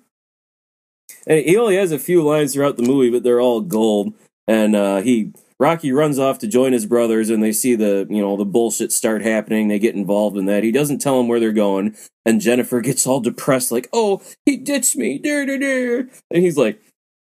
[1.27, 4.13] And he only has a few lines throughout the movie, but they're all gold.
[4.47, 8.21] And uh, he Rocky runs off to join his brothers, and they see the you
[8.21, 9.67] know the bullshit start happening.
[9.67, 10.63] They get involved in that.
[10.63, 11.95] He doesn't tell them where they're going,
[12.25, 16.09] and Jennifer gets all depressed, like, "Oh, he ditched me." Dur, dur, dur.
[16.29, 16.81] And he's like,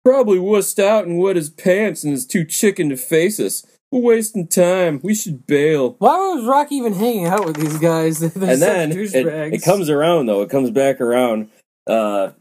[0.05, 3.65] "Probably wussed out and wet his pants, and is too chicken to face us.
[3.91, 5.01] We're wasting time.
[5.03, 8.19] We should bail." why was Rock even hanging out with these guys?
[8.35, 10.43] They're and then it, it comes around though.
[10.43, 11.51] It comes back around.
[11.87, 12.33] Uh,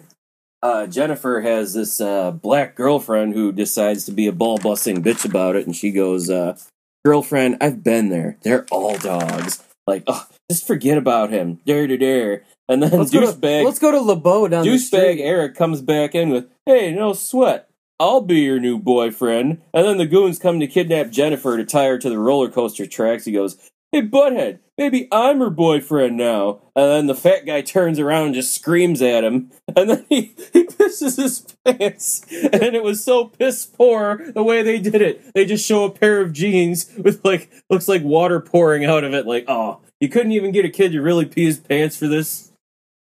[0.62, 5.24] uh, jennifer has this uh, black girlfriend who decides to be a ball busting bitch
[5.24, 6.56] about it and she goes uh,
[7.04, 8.38] girlfriend i've been there.
[8.42, 9.64] They're all dogs.
[9.88, 11.60] Like oh just forget about him.
[11.66, 14.70] Dare to dare and then Let's go, to, douchebag let's go to LeBeau down the
[14.70, 17.68] douchebag eric comes back in with hey no sweat
[18.00, 19.62] I'll be your new boyfriend.
[19.72, 22.86] And then the goons come to kidnap Jennifer to tie her to the roller coaster
[22.86, 23.24] tracks.
[23.24, 26.60] He goes, Hey, butthead, maybe I'm her boyfriend now.
[26.74, 29.52] And then the fat guy turns around and just screams at him.
[29.76, 32.26] And then he, he pisses his pants.
[32.32, 35.32] And it was so piss poor the way they did it.
[35.34, 39.14] They just show a pair of jeans with like, looks like water pouring out of
[39.14, 39.26] it.
[39.26, 42.50] Like, oh, you couldn't even get a kid to really pee his pants for this?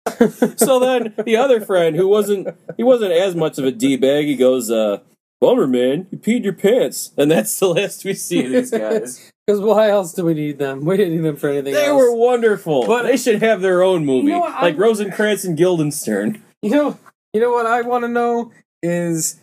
[0.57, 4.26] so then the other friend who wasn't he wasn't as much of a d bag
[4.26, 4.98] he goes uh
[5.40, 9.30] bummer man you peed your pants and that's the last we see of these guys
[9.46, 10.84] Because why else do we need them?
[10.84, 11.96] We didn't need them for anything They else.
[12.02, 12.84] were wonderful.
[12.84, 16.42] But- they should have their own movie, know what, like Rosencrantz and Guildenstern.
[16.62, 16.98] You know,
[17.32, 18.50] you know what I want to know
[18.82, 19.38] is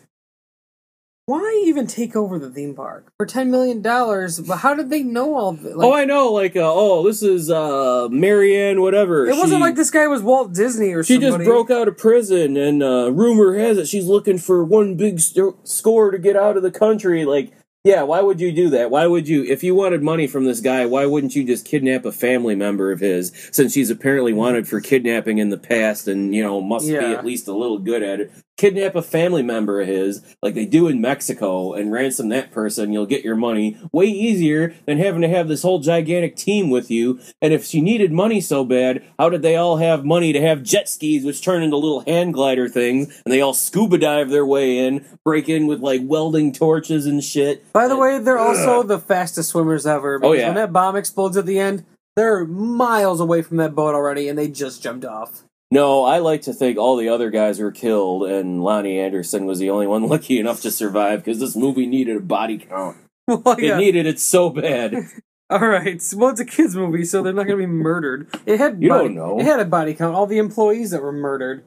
[1.25, 4.39] why even take over the theme park for ten million dollars?
[4.41, 5.77] But how did they know all of it?
[5.77, 6.33] Like, oh, I know.
[6.33, 9.25] Like, uh, oh, this is uh, Marianne, whatever.
[9.25, 11.21] it wasn't like this guy was Walt Disney or something.
[11.21, 11.45] She somebody.
[11.45, 15.19] just broke out of prison, and uh, rumor has it she's looking for one big
[15.19, 17.23] st- score to get out of the country.
[17.23, 17.53] Like,
[17.85, 18.91] yeah, why would you do that?
[18.91, 22.05] Why would you, if you wanted money from this guy, why wouldn't you just kidnap
[22.05, 23.31] a family member of his?
[23.51, 27.25] Since she's apparently wanted for kidnapping in the past, and you know must be at
[27.25, 28.31] least a little good at it.
[28.55, 32.93] Kidnap a family member of his, like they do in Mexico, and ransom that person.
[32.93, 36.91] You'll get your money way easier than having to have this whole gigantic team with
[36.91, 37.19] you.
[37.41, 40.61] And if she needed money so bad, how did they all have money to have
[40.61, 44.45] jet skis, which turn into little hand glider things, and they all scuba dive their
[44.45, 47.71] way in, break in with like welding torches and shit?
[47.73, 50.19] By the way, they're also the fastest swimmers ever.
[50.21, 50.45] Oh, yeah.
[50.47, 51.85] When that bomb explodes at the end,
[52.15, 55.43] they're miles away from that boat already, and they just jumped off.
[55.73, 59.57] No, I like to think all the other guys were killed, and Loni Anderson was
[59.57, 62.97] the only one lucky enough to survive because this movie needed a body count.
[63.27, 64.93] well, It needed it so bad.
[65.49, 65.99] All right.
[66.15, 68.27] Well, it's a kids' movie, so they're not going to be murdered.
[68.45, 69.39] It had You body, don't know.
[69.39, 70.15] It had a body count.
[70.15, 71.63] All the employees that were murdered.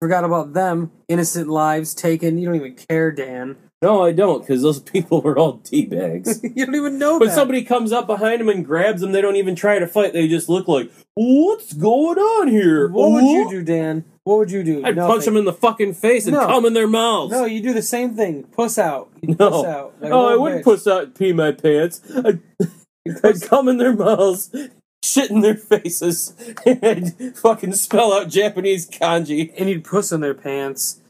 [0.00, 0.92] Forgot about them.
[1.08, 2.38] Innocent lives taken.
[2.38, 3.56] You don't even care, Dan.
[3.82, 6.40] No, I don't, because those people were all teabags.
[6.56, 7.34] you don't even know When that.
[7.34, 10.12] somebody comes up behind them and grabs them, they don't even try to fight.
[10.12, 14.04] They just look like, "What's going on here?" What would you do, Dan?
[14.24, 14.84] What would you do?
[14.84, 15.10] I'd Nothing.
[15.12, 16.46] punch them in the fucking face and No.
[16.46, 17.32] cum in their mouths.
[17.32, 18.44] No, you do the same thing.
[18.44, 19.10] Puss out.
[19.20, 19.50] You No.
[19.50, 19.94] puss out.
[20.00, 22.00] Like oh, I wouldn't puss out and pee my pants.
[22.24, 22.38] I'd,
[23.24, 24.54] I'd cum in their mouths,
[25.02, 26.34] shit in their faces,
[26.66, 29.52] and fucking spell out Japanese kanji.
[29.58, 31.00] And you'd puss in their pants.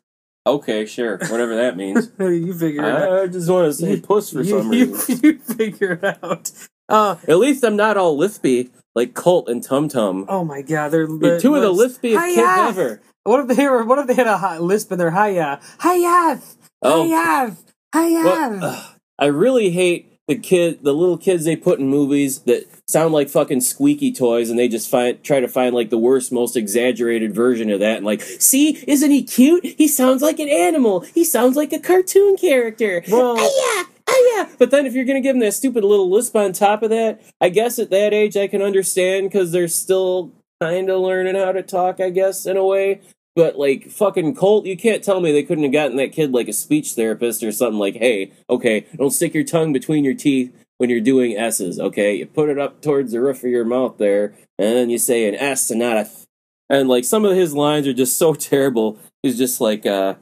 [0.44, 2.10] Okay, sure, whatever that means.
[2.18, 3.18] you figure it out.
[3.20, 5.20] I just want to say puss for you, some you- reason.
[5.22, 6.50] You, figure it out.
[6.88, 10.26] Uh, At least I'm not all lispy like Colt and Tum Tum.
[10.28, 12.38] oh my god, they're, they're two of the lispiest kids
[12.78, 13.00] ever.
[13.24, 13.84] What if they were?
[13.84, 15.60] What if they had a hi- lisp in their hiya?
[15.80, 16.40] Hiya!
[16.82, 17.04] Oh.
[17.04, 17.56] Hiya!
[17.94, 18.24] Hiya!
[18.24, 22.64] Well, ugh, I really hate the kid, the little kids they put in movies that
[22.86, 26.32] sound like fucking squeaky toys, and they just find try to find like the worst,
[26.32, 29.64] most exaggerated version of that, and like, see, isn't he cute?
[29.64, 31.00] He sounds like an animal.
[31.00, 33.02] He sounds like a cartoon character.
[33.10, 34.54] Well- yeah, oh yeah.
[34.58, 37.20] But then if you're gonna give him that stupid little lisp on top of that,
[37.40, 41.52] I guess at that age I can understand because they're still kind of learning how
[41.52, 42.00] to talk.
[42.00, 43.00] I guess in a way.
[43.34, 46.48] But like fucking Colt, you can't tell me they couldn't have gotten that kid like
[46.48, 50.54] a speech therapist or something like, hey, okay, don't stick your tongue between your teeth
[50.76, 52.14] when you're doing S's, okay?
[52.14, 55.26] You put it up towards the roof of your mouth there, and then you say
[55.28, 56.26] an S and not a th.
[56.68, 58.98] And like some of his lines are just so terrible.
[59.22, 60.16] He's just like, uh,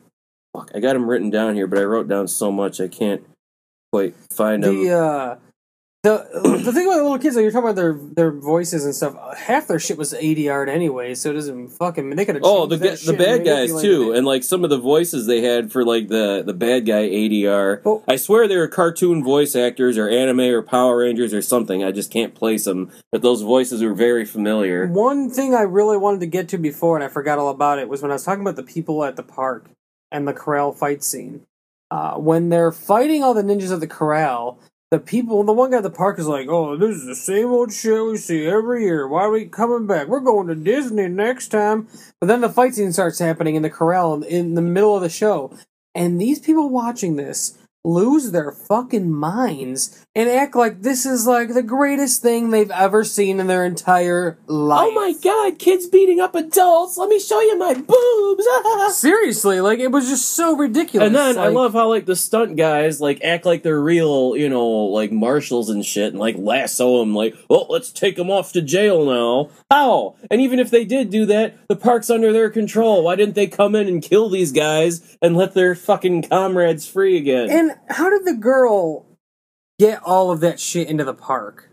[0.55, 3.25] fuck, I got him written down here, but I wrote down so much I can't
[3.93, 5.37] quite find the uh,
[6.03, 6.27] the
[6.65, 9.17] the thing about the little kids, like you're talking about their their voices and stuff.
[9.37, 12.09] Half their shit was ADR anyway, so it doesn't fucking.
[12.09, 12.45] Mean they could have.
[12.45, 15.43] Oh, the ga- the bad guys like too, and like some of the voices they
[15.43, 17.83] had for like the the bad guy ADR.
[17.85, 18.03] Oh.
[18.09, 21.85] I swear they were cartoon voice actors or anime or Power Rangers or something.
[21.85, 24.87] I just can't place them, but those voices were very familiar.
[24.87, 27.91] One thing I really wanted to get to before, and I forgot all about it,
[27.91, 29.69] was when I was talking about the people at the park
[30.11, 31.43] and the corral fight scene.
[31.91, 34.61] Uh, when they're fighting all the ninjas at the corral,
[34.91, 37.49] the people, the one guy at the park is like, "Oh, this is the same
[37.49, 39.07] old shit we see every year.
[39.07, 40.09] Why are we coming back?
[40.09, 41.87] We're going to Disney next time."
[42.21, 45.09] But then the fight scene starts happening in the corral in- the middle of the
[45.09, 45.53] show,
[45.95, 51.55] and these people watching this lose their fucking minds and act like this is like
[51.55, 54.89] the greatest thing they've ever seen in their entire oh life.
[54.91, 56.99] Oh my god, kids beating up adults!
[56.99, 58.97] Let me show you my boobs!
[58.99, 61.07] Seriously, like it was just so ridiculous.
[61.07, 64.49] And then I love how like the stunt guys like act like they're real, you
[64.49, 68.53] know, like marshals and shit, and like lasso them, like, well, let's take them off
[68.53, 69.51] to jail now.
[69.71, 70.17] How?
[70.31, 73.05] And even if they did do that, the park's under their control.
[73.05, 77.17] Why didn't they come in and kill these guys and let their fucking comrades free
[77.17, 77.49] again?
[77.51, 79.07] And how did the girl
[79.79, 81.67] get all of that shit into the park?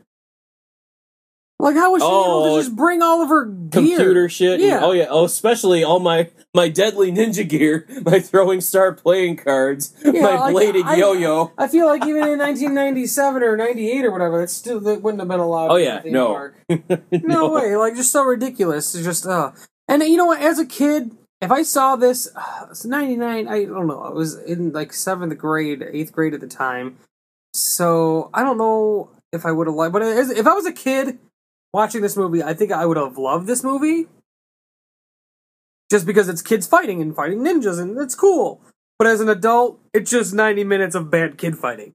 [1.59, 3.97] Like, how was she Oh, able to just bring all of her gear?
[3.97, 4.59] Computer shit.
[4.59, 4.79] and- Yeah.
[4.83, 5.07] oh yeah.
[5.09, 10.37] Oh, especially all my my deadly ninja gear, my throwing star playing cards, Yeah, my
[10.39, 11.51] like, bladed I- yo-yo.
[11.57, 15.27] I feel like even in 1997 or 98 or whatever, that still that wouldn't have
[15.29, 15.71] been allowed.
[15.71, 16.27] Oh, yeah, no.
[16.27, 16.55] park.
[17.11, 17.75] No, way!
[17.75, 18.93] Like just so ridiculous.
[18.93, 19.51] It's just uh.
[19.87, 20.39] And you know what?
[20.41, 23.47] As a kid, if I saw this, uh, it's 99.
[23.47, 24.01] I don't know.
[24.01, 26.97] I was in like seventh grade, eighth grade at the time.
[27.53, 29.93] So I don't know if I would have liked.
[29.93, 31.19] But if I was a kid
[31.73, 34.07] watching this movie, I think I would have loved this movie.
[35.91, 38.61] Just because it's kids fighting and fighting ninjas and it's cool.
[38.99, 41.93] But as an adult, it's just 90 minutes of bad kid fighting.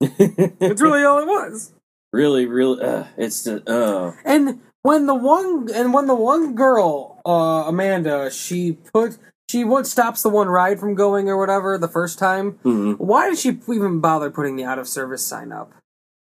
[0.00, 1.72] It's really all it was.
[2.12, 7.20] really, really, uh, it's just, uh, And when the one and when the one girl,
[7.26, 9.18] uh, Amanda, she put
[9.50, 12.58] she what stops the one ride from going or whatever the first time.
[12.64, 12.96] mhm.
[12.98, 15.72] Why did she even bother putting the out of service sign up?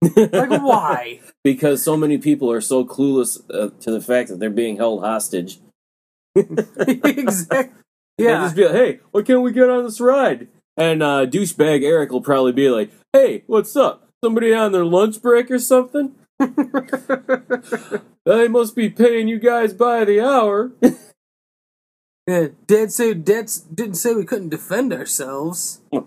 [0.01, 1.19] Like why?
[1.43, 5.01] because so many people are so clueless uh, to the fact that they're being held
[5.03, 5.59] hostage.
[6.35, 7.71] exactly.
[8.17, 8.45] Yeah.
[8.45, 10.47] just be like, hey, why can't we get on this ride?
[10.77, 14.09] And uh, douchebag Eric will probably be like, hey, what's up?
[14.23, 16.15] Somebody on their lunch break or something?
[18.25, 20.71] They must be paying you guys by the hour.
[22.27, 22.47] yeah.
[22.65, 25.81] Dad said Dad didn't say we couldn't defend ourselves.
[25.93, 26.01] Uh,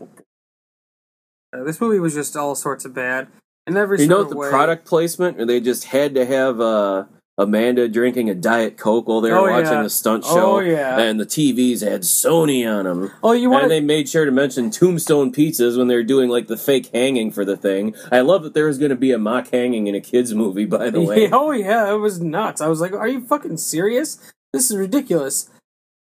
[1.65, 3.29] this movie was just all sorts of bad.
[3.69, 4.51] In every you know the of way.
[4.51, 5.47] product placement?
[5.47, 7.05] They just had to have uh,
[7.39, 9.83] Amanda drinking a Diet Coke while they were Oh, watching yeah.
[9.85, 10.57] the stunt show.
[10.57, 10.99] Oh, yeah.
[10.99, 13.13] And the TVs had Sony on them.
[13.23, 16.29] Oh, you want And they made sure to mention Tombstone pizzas when they were doing
[16.29, 17.95] like the fake hanging for the thing.
[18.11, 20.65] I love that there was going to be a mock hanging in a kids movie.
[20.65, 22.61] By the way, oh yeah, it was nuts.
[22.61, 24.19] I was like, "Are you fucking serious?
[24.53, 25.49] This is ridiculous."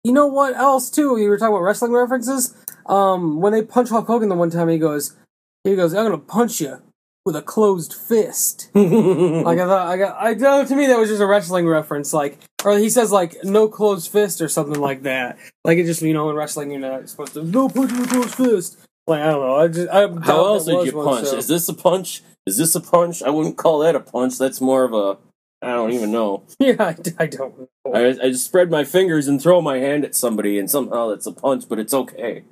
[0.04, 1.18] You know what else too?
[1.18, 2.54] You were talking about wrestling references.
[2.86, 5.16] Um, when they punch Hulk Hogan the one time, he goes,
[5.64, 6.82] he goes, "I'm gonna punch you
[7.26, 8.86] with a closed fist." like
[9.60, 12.14] I thought, I got, I know to me that was just a wrestling reference.
[12.14, 15.38] Like, or he says like "no closed fist" or something like that.
[15.66, 18.08] Like it just you know in wrestling you're not supposed to no punch with a
[18.08, 18.78] closed fist.
[19.08, 19.56] Like I don't know.
[19.56, 21.28] I just I How else was you punch?
[21.28, 22.22] so- Is this a punch?
[22.46, 23.22] Is this a punch?
[23.24, 24.38] I wouldn't call that a punch.
[24.38, 25.18] That's more of a.
[25.62, 26.44] I don't even know.
[26.60, 27.68] Yeah, I, I don't know.
[27.94, 31.26] I, I just spread my fingers and throw my hand at somebody, and somehow that's
[31.26, 32.44] a punch, but it's okay.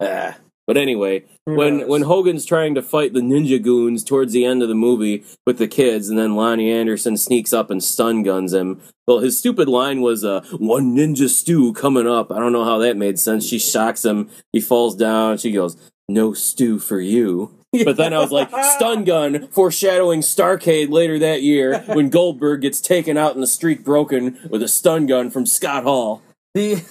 [0.00, 0.36] Ah.
[0.66, 1.88] But anyway, Who when knows?
[1.88, 5.58] when Hogan's trying to fight the ninja goons towards the end of the movie with
[5.58, 8.80] the kids, and then Loni Anderson sneaks up and stun guns him.
[9.06, 12.78] Well, his stupid line was uh, "one ninja stew coming up." I don't know how
[12.78, 13.46] that made sense.
[13.46, 14.30] She shocks him.
[14.52, 15.36] He falls down.
[15.36, 15.76] She goes,
[16.08, 21.42] "No stew for you." But then I was like, stun gun, foreshadowing Starrcade later that
[21.42, 25.44] year when Goldberg gets taken out in the street broken with a stun gun from
[25.44, 26.22] Scott Hall.
[26.54, 26.84] The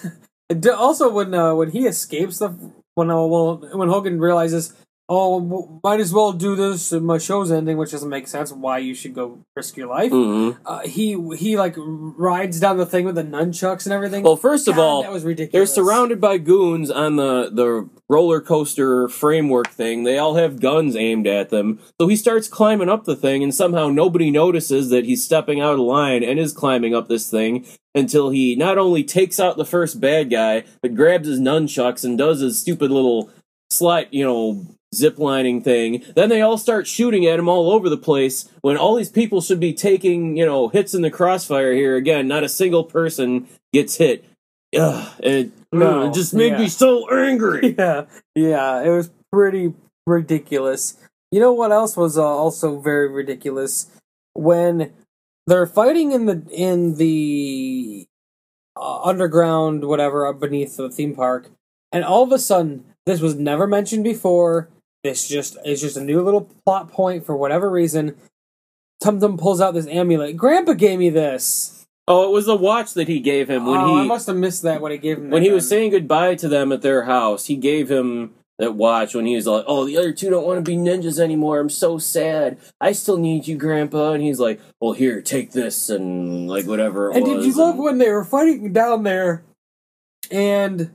[0.78, 2.54] also when uh, when he escapes the
[2.96, 4.74] when uh, when Hogan realizes
[5.16, 8.78] oh w- might as well do this my show's ending which doesn't make sense why
[8.88, 11.08] you should go risk your life hmm uh, he
[11.44, 14.82] he like rides down the thing with the nunchucks and everything Well, first of God,
[14.84, 15.52] all, that was ridiculous.
[15.74, 20.04] they're surrounded by goons on the, the roller coaster framework thing.
[20.04, 21.80] They all have guns aimed at them.
[22.00, 25.74] So he starts climbing up the thing, and somehow nobody notices that he's stepping out
[25.74, 29.66] of line and is climbing up this thing until he not only takes out the
[29.76, 33.30] first bad guy, but grabs his nunchucks and does his stupid little
[33.70, 36.04] slide, you know, ziplining thing.
[36.16, 39.42] Then they all start shooting at him all over the place when all these people
[39.42, 41.96] should be taking, you know, hits in the crossfire here.
[41.96, 44.26] Again, not a single person gets hit.
[44.76, 46.60] Ugh, it, No, it just made yeah.
[46.60, 47.76] me so angry.
[47.78, 49.74] yeah yeah it was pretty
[50.06, 50.98] ridiculous
[51.32, 53.88] you know what else was uh, also very ridiculous
[54.34, 54.94] when
[55.48, 58.06] they're fighting in the in the
[58.76, 61.50] uh, underground whatever beneath the theme park
[61.92, 64.70] and all of a sudden this was never mentioned before
[65.04, 68.16] this just is just a new little plot point for whatever reason
[69.02, 71.70] tum tum pulls out this amulet grandpa gave me this
[72.06, 74.36] Oh, it was the watch that he gave him when oh, i he must have
[74.36, 77.04] missed that when he gave him when he was saying goodbye to them at their
[77.04, 77.46] house.
[77.46, 80.58] He gave him that watch when he was like, "Oh, the other two don't want
[80.58, 81.62] to be ninjas anymore.
[81.62, 82.58] I'm so sad.
[82.82, 87.10] I still need you, Grandpa." And he's like, "Well, here, take this," and like whatever
[87.10, 87.38] it And was.
[87.38, 89.46] did you love and- when they were fighting down there,
[90.30, 90.92] and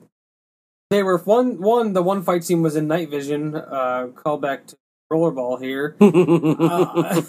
[0.90, 3.54] they were one one the one fight scene was in night vision.
[3.54, 4.76] Uh, call back to
[5.12, 5.96] rollerball here.
[6.00, 7.22] Uh,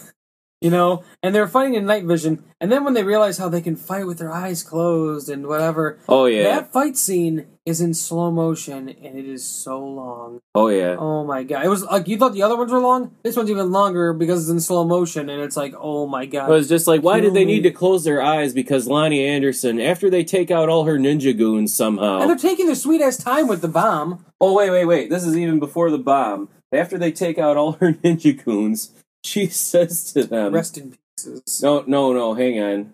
[0.62, 3.48] you know, and they were fighting in night vision, and then when they realize how
[3.50, 7.82] they can fight with their eyes closed and whatever, oh yeah, that fight scene is
[7.82, 10.40] in slow motion and it is so long.
[10.56, 10.96] oh yeah.
[10.98, 11.64] Oh my god!
[11.66, 13.16] It was like you thought the other ones were long.
[13.24, 16.50] This one's even longer because it's in slow motion, and it's like, oh my god!
[16.50, 18.54] It was just like, why did they need to close their eyes?
[18.54, 22.20] Because Loni Anderson, after they take out all her ninja goons somehow.
[22.22, 24.26] and they're taking their sweet ass time with the bomb.
[24.42, 25.10] Oh wait, wait, wait!
[25.10, 26.50] This is even before the bomb.
[26.72, 28.92] After they take out all her ninja goons,
[29.24, 31.62] she says to them, Rest in pieces.
[31.62, 32.34] "No, no, no!
[32.34, 32.94] Hang on.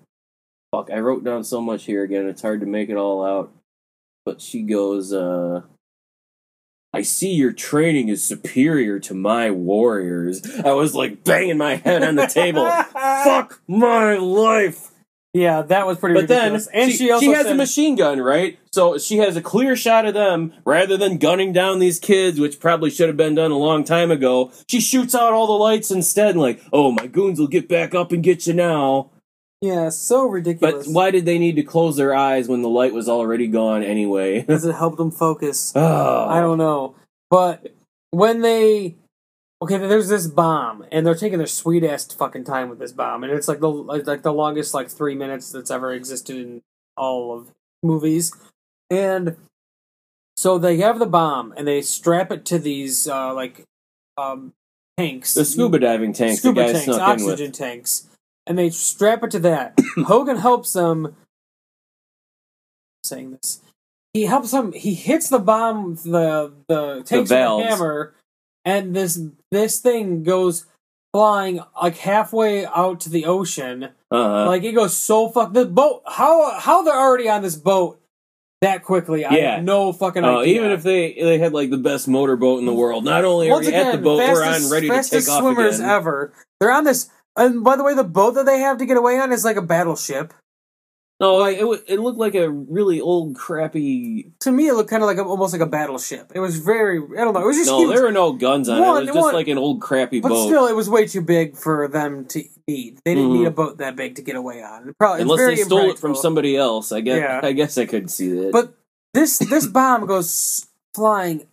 [0.72, 0.90] Fuck!
[0.92, 2.28] I wrote down so much here again.
[2.28, 3.52] It's hard to make it all out."
[4.26, 5.62] But she goes, uh,
[6.94, 12.04] "I see your training is superior to my warriors." I was like banging my head
[12.04, 12.66] on the table.
[12.92, 14.92] Fuck my life!
[15.36, 17.98] Yeah, that was pretty But then and she, she, also she has said, a machine
[17.98, 18.58] gun, right?
[18.72, 22.58] So she has a clear shot of them rather than gunning down these kids, which
[22.58, 24.54] probably should have been done a long time ago.
[24.70, 27.94] She shoots out all the lights instead, and like, oh, my goons will get back
[27.94, 29.12] up and get you now.
[29.60, 30.88] Yeah, so ridiculous.
[30.88, 33.84] But why did they need to close their eyes when the light was already gone
[33.84, 34.44] anyway?
[34.44, 35.74] Does it help them focus?
[35.76, 36.26] oh.
[36.30, 36.96] I don't know.
[37.30, 37.76] But
[38.12, 38.96] when they
[39.66, 43.24] okay, there's this bomb, and they're taking their sweet ass fucking time with this bomb,
[43.24, 46.62] and it's like the like the longest like three minutes that's ever existed in
[46.96, 47.52] all of
[47.84, 48.34] movies,
[48.90, 49.36] and
[50.38, 53.64] so they have the bomb and they strap it to these uh, like
[54.18, 54.54] um,
[54.98, 58.08] tanks, The scuba diving tanks scuba the tanks, oxygen tanks,
[58.46, 59.80] and they strap it to that.
[60.06, 61.16] Hogan helps them.
[63.04, 63.62] Saying this,
[64.14, 64.74] he helps them.
[64.74, 67.66] He hits the bomb, the the with a valves.
[67.66, 68.16] hammer,
[68.66, 69.20] and this
[69.52, 70.66] this thing goes
[71.14, 73.90] flying like halfway out to the ocean.
[74.12, 74.46] Uh-huh.
[74.48, 76.02] Like it goes so fuck the boat.
[76.06, 78.02] How how they're already on this boat
[78.62, 79.24] that quickly?
[79.24, 79.56] I Yeah.
[79.56, 80.56] have no fucking Uh, idea.
[80.56, 83.54] even if they they had like the best motorboat in the world, not only are
[83.54, 85.90] Once we at the again, boat we're on ready to take fastest off swimmers again.
[85.90, 86.34] ever.
[86.60, 87.10] They're on this.
[87.38, 89.58] And by the way, the boat that they have to get away on is like
[89.58, 90.34] a battleship.
[91.22, 94.32] No, like, it wa- it looked like a really old, crappy.
[94.42, 96.34] To me, it looked kind of like a, almost like a battleship.
[96.36, 96.98] It was very.
[97.18, 97.42] I don't know.
[97.42, 97.94] It was just No, huge.
[97.96, 98.90] there were no guns on One- it.
[98.90, 100.46] It was just one- like an old, crappy but boat.
[100.48, 103.00] still, it was way too big for them to need.
[103.06, 103.38] They didn't Mhm.
[103.40, 104.90] need a boat that big to get away on.
[104.90, 106.16] It Probably, it's Unless very they stole it from impractical.
[106.16, 107.20] somebody else, I guess.
[107.20, 107.40] Yeah.
[107.42, 108.52] I guess I could see that.
[108.52, 108.74] But
[109.14, 111.46] this this bomb goes flying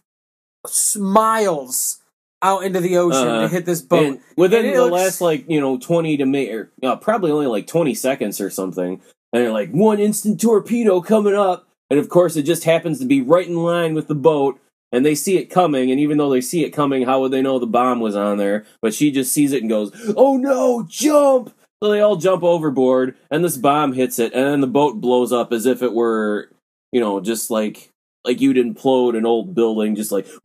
[0.66, 1.98] s- miles
[2.42, 3.42] out into the ocean Uh-huh.
[3.42, 4.04] to hit this boat.
[4.06, 6.96] And within And it the looks- last like you know twenty to me, or uh,
[6.96, 9.00] probably only like twenty seconds or something,
[9.32, 13.06] and they're like one instant torpedo coming up, and of course it just happens to
[13.06, 14.60] be right in line with the boat,
[14.92, 17.42] and they see it coming, and even though they see it coming, how would they
[17.42, 18.64] know the bomb was on there?
[18.80, 23.16] But she just sees it and goes, "Oh no, jump!" So they all jump overboard,
[23.30, 26.50] and this bomb hits it, and then the boat blows up as if it were,
[26.92, 27.90] you know, just like
[28.24, 30.26] like you'd implode an old building, just like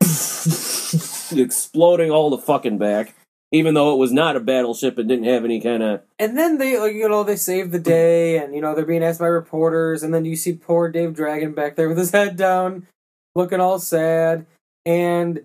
[1.38, 3.14] exploding all the fucking back.
[3.50, 6.58] Even though it was not a battleship and didn't have any kind of And then
[6.58, 9.26] they, like, you know, they save the day, and you know they're being asked by
[9.26, 12.86] reporters, and then you see poor Dave Dragon back there with his head down,
[13.34, 14.44] looking all sad,
[14.84, 15.40] and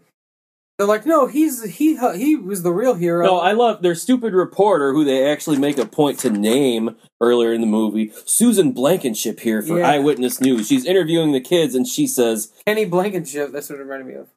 [0.77, 4.33] they're like, "No, he's he he was the real hero." No, I love their stupid
[4.33, 8.11] reporter who they actually make a point to name earlier in the movie.
[8.25, 9.87] Susan Blankenship here for Yeah.
[9.91, 10.67] Eyewitness News.
[10.67, 13.53] She's interviewing the kids and she says, Kenny Blankenship.
[13.53, 14.27] That's what it reminded me of.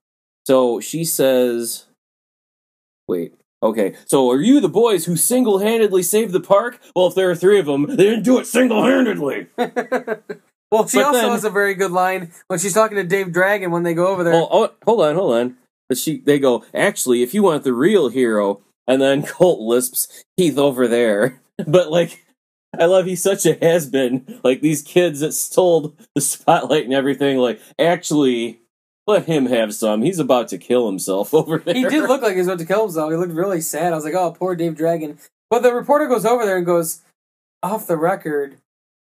[0.47, 1.87] so she says,
[3.09, 3.35] wait,
[3.67, 6.81] okay, so are you the boys who single handedly saved the park?
[6.95, 9.47] Well, if there are three of them, they didn't do it single handedly.
[9.57, 13.33] well, she But also then- has a very good line when she's talking to Dave
[13.33, 14.35] Dragon when they go over there.
[14.35, 15.57] Oh, oh, hold on, hold on.
[15.89, 20.25] But she, they go, actually, if you want the real hero, and then Colt lisps,
[20.37, 21.41] Heath over there.
[21.67, 22.23] But like,
[22.79, 24.41] I love he's such a has been.
[24.45, 27.39] Like these kids that stole the spotlight and everything.
[27.39, 28.61] Like, actually,
[29.07, 30.03] let him have some.
[30.03, 31.75] He's about to kill himself over there.
[31.75, 33.11] He did look like he was about to kill himself.
[33.11, 33.93] He looked really sad.
[33.93, 35.19] I was like, oh, poor Dave Dragon.
[35.51, 37.03] But the reporter goes over there and goes,
[37.63, 38.59] off the record,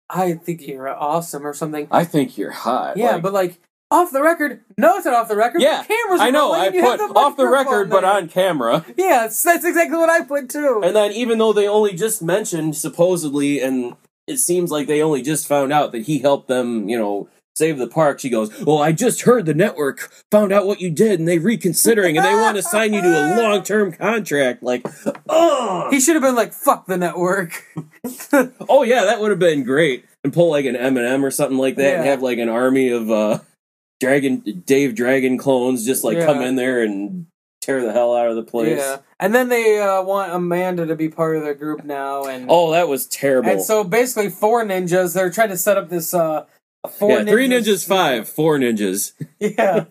[0.09, 1.87] I think you're awesome or something.
[1.91, 2.97] I think you're hot.
[2.97, 4.61] yeah, Like, but like, off the record?
[4.77, 5.61] No, it's not off the record.
[5.61, 6.51] yeah, the cameras I know.
[6.51, 8.85] I put the off the record, but on camera.
[8.97, 10.81] Yeah, that's that's exactly what I put too.
[10.83, 13.95] And then, even though they only just mentioned supposedly, and
[14.27, 17.77] it seems like they only just found out that he helped them, you know, save
[17.79, 21.19] the park, she goes, Well, I just heard the network found out what you did
[21.19, 24.61] and they reconsidering and they want to sign you to a long term contract.
[24.63, 24.85] Like,
[25.27, 27.63] oh, he should have been like, fuck the network.
[28.69, 30.05] oh yeah, that would have been great.
[30.23, 33.09] And pull like an Eminem or something like that and have like an army of
[33.09, 33.39] uh
[33.99, 36.25] Dragon Dave Dragon clones just like Yeah.
[36.25, 37.25] come in there and
[37.61, 38.77] tear the hell out of the place.
[38.77, 38.97] Yeah.
[39.19, 42.25] And then they uh, want Amanda to be part of their group now.
[42.25, 43.49] and Oh, that was terrible.
[43.49, 45.15] And so basically, four ninjas.
[45.15, 46.13] They're trying to set up this.
[46.13, 46.45] Uh,
[46.87, 49.13] four yeah, three ninjas, five, four ninjas.
[49.39, 49.85] Yeah,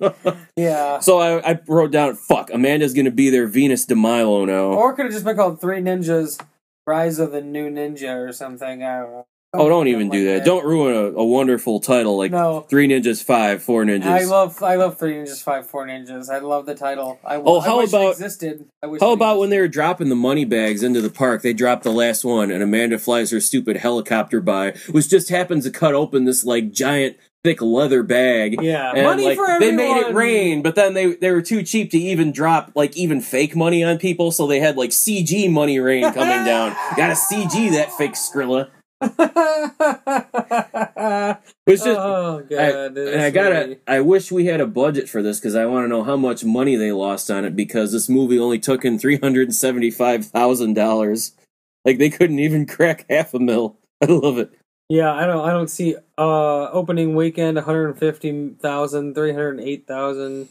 [0.57, 0.99] yeah.
[0.99, 4.73] So I, I wrote down, fuck, Amanda's gonna be their Venus de Milo now.
[4.73, 6.41] Or could have just been called Three Ninjas:
[6.87, 8.83] Rise of the New Ninja or something.
[8.83, 9.27] I don't know.
[9.59, 10.45] Oh, don't even do like that.
[10.47, 12.61] Don't ruin a, a wonderful title like No.
[12.69, 14.05] Three Ninjas, Five, Four Ninjas.
[14.07, 16.31] I love I love Three Ninjas Five Four Ninjas.
[16.31, 17.19] I love the title.
[17.25, 18.65] I, Oh, how wish about- it existed?
[19.01, 21.43] How about when they were dropping the money bags into the park?
[21.43, 25.65] They dropped the last one, and Amanda flies her stupid helicopter by, which just happens
[25.65, 28.61] to cut open this like giant, thick leather bag.
[28.63, 29.77] Yeah, And, money like, for They everyone.
[29.77, 33.21] made it rain, but then they they were too cheap to even drop like even
[33.21, 36.71] fake money on people, so they had like CG money rain coming down.
[36.97, 38.69] Got to CG that fake Skrilla.
[41.67, 43.67] It's just oh god, I, and I gotta.
[43.67, 43.81] movie.
[43.89, 46.45] I wish we had a budget for this because I want to know how much
[46.45, 50.75] money they lost on it because this movie only took in three hundred seventy-five thousand
[50.75, 51.33] dollars.
[51.85, 53.77] Like they couldn't even crack half a mil.
[54.03, 54.53] I love it.
[54.89, 55.47] Yeah, I don't.
[55.47, 55.97] I don't see.
[56.17, 60.49] Uh, opening weekend, one hundred fifty thousand, three hundred eight thousand.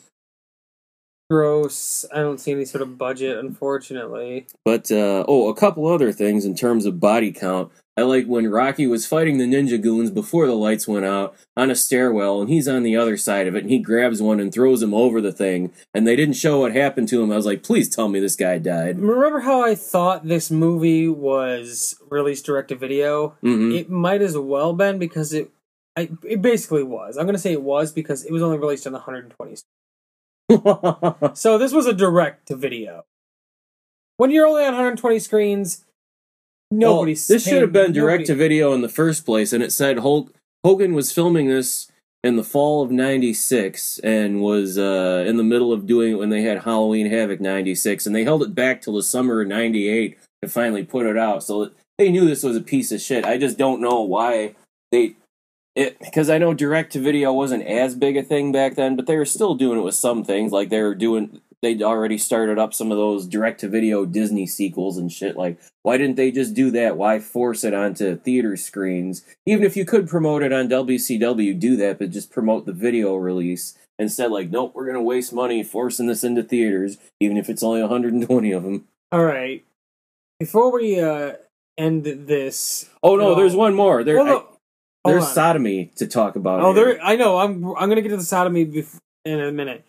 [1.29, 2.03] Gross.
[2.13, 4.47] I don't see any sort of budget, unfortunately.
[4.65, 7.71] But uh, oh, a couple other things in terms of body count.
[7.97, 11.71] I like when Rocky was fighting the ninja goons before the lights went out on
[11.71, 14.53] a stairwell, and he's on the other side of it, and he grabs one and
[14.53, 17.31] throws him over the thing, and they didn't show what happened to him.
[17.31, 18.99] I was like, please tell me this guy died.
[18.99, 23.29] Remember how I thought this movie was released direct to video?
[23.41, 25.51] hmm It might as well been because it,
[25.95, 27.15] I, it basically was.
[27.15, 29.55] I'm gonna say it was because it was only released on 120.
[31.33, 33.05] So this was a direct to video.
[34.17, 35.84] When you're only on 120 screens,
[36.72, 37.28] nobody's.
[37.28, 39.99] Well, this should have been direct to video in the first place, and it said
[39.99, 41.91] Hulk, Hogan was filming this
[42.24, 46.30] in the fall of '96 and was uh, in the middle of doing it when
[46.30, 50.18] they had Halloween Havoc '96, and they held it back till the summer of '98
[50.41, 51.43] to finally put it out.
[51.43, 53.26] So they knew this was a piece of shit.
[53.26, 54.55] I just don't know why
[54.91, 55.16] they.
[55.76, 59.07] It because I know direct to video wasn't as big a thing back then, but
[59.07, 60.53] they were still doing it with some things.
[60.53, 64.45] Like they were doing, they'd already started up some of those direct to video Disney
[64.47, 65.36] sequels and shit.
[65.38, 66.97] Like why didn't they just do that?
[66.97, 69.24] Why force it onto theater screens?
[69.45, 73.16] Even if you could promote it on WCW, do that, but just promote the video
[73.16, 74.32] release instead.
[74.32, 78.51] Like, nope, we're gonna waste money forcing this into theaters, even if it's only 120
[78.51, 78.86] of them.
[79.12, 79.64] All right.
[80.39, 81.34] Before we uh,
[81.78, 84.03] end this, Oh no, there's one more.
[84.03, 84.47] There, Well, no,
[85.06, 86.62] I- there's sodomy to talk about.
[86.62, 86.95] Oh, here.
[86.95, 87.03] there.
[87.03, 87.38] I know.
[87.38, 87.64] I'm.
[87.78, 89.86] I'm gonna get to the sodomy bef- in a minute.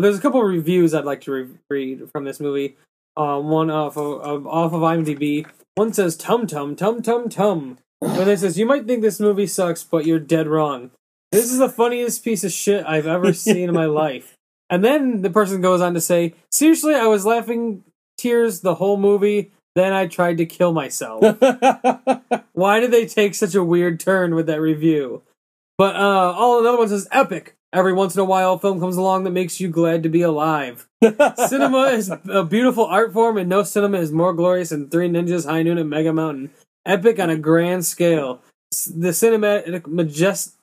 [0.00, 2.78] But there's a couple of reviews I'd like to re- read from this movie.
[3.18, 5.46] Um, one off of, of off of IMDb.
[5.74, 9.46] One says "tum tum tum tum tum," and it says, "You might think this movie
[9.46, 10.90] sucks, but you're dead wrong.
[11.32, 14.38] This is the funniest piece of shit I've ever seen in my life."
[14.70, 17.84] And then the person goes on to say, "Seriously, I was laughing
[18.16, 19.52] tears the whole movie.
[19.74, 21.20] Then I tried to kill myself."
[22.54, 25.24] Why did they take such a weird turn with that review?
[25.76, 27.54] But uh all another one says epic.
[27.72, 30.22] Every once in a while a film comes along that makes you glad to be
[30.22, 30.88] alive.
[31.48, 35.46] cinema is a beautiful art form and no cinema is more glorious than Three Ninjas,
[35.48, 36.50] High Noon, and Mega Mountain.
[36.84, 38.40] Epic on a grand scale.
[38.72, 40.54] The cinematic majest-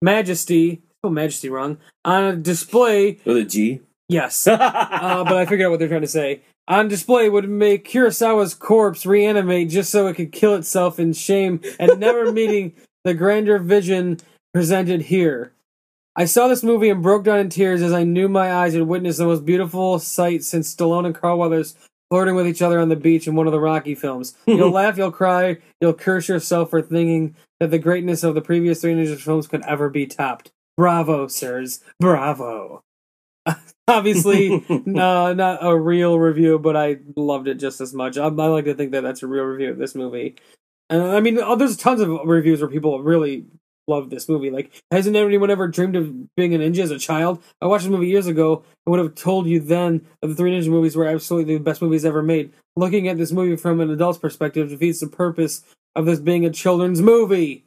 [0.00, 3.80] majesty, oh majesty wrong, on a display, with a G.
[4.08, 4.46] yes.
[5.00, 6.42] Uh, but I figured out what they're trying to say.
[6.68, 11.60] On display would make Kurosawa's corpse reanimate just so it could kill itself in shame
[11.78, 12.74] and never meeting
[13.04, 14.18] the grander vision
[14.54, 15.52] presented here.
[16.20, 18.82] I saw this movie and broke down in tears as I knew my eyes had
[18.82, 21.74] witnessed the most beautiful sight since Stallone and Carl Weathers
[22.10, 24.34] flirting with each other on the beach in one of the Rocky films.
[24.44, 28.82] You'll laugh, you'll cry, you'll curse yourself for thinking that the greatness of the previous
[28.82, 30.50] three Ninja films could ever be topped.
[30.76, 31.80] Bravo, sirs.
[31.98, 32.82] Bravo.
[33.88, 38.18] Obviously, no, uh, not a real review, but I loved it just as much.
[38.18, 40.36] I, I like to think that that's a real review of this movie.
[40.90, 43.46] And I mean, oh, there's tons of reviews where people really
[43.90, 44.50] love this movie.
[44.50, 47.42] Like, hasn't anyone ever dreamed of being a ninja as a child?
[47.60, 48.62] I watched this movie years ago.
[48.86, 51.82] I would have told you then that the three ninja movies were absolutely the best
[51.82, 52.52] movies ever made.
[52.76, 55.62] Looking at this movie from an adult's perspective defeats the purpose
[55.96, 57.64] of this being a children's movie.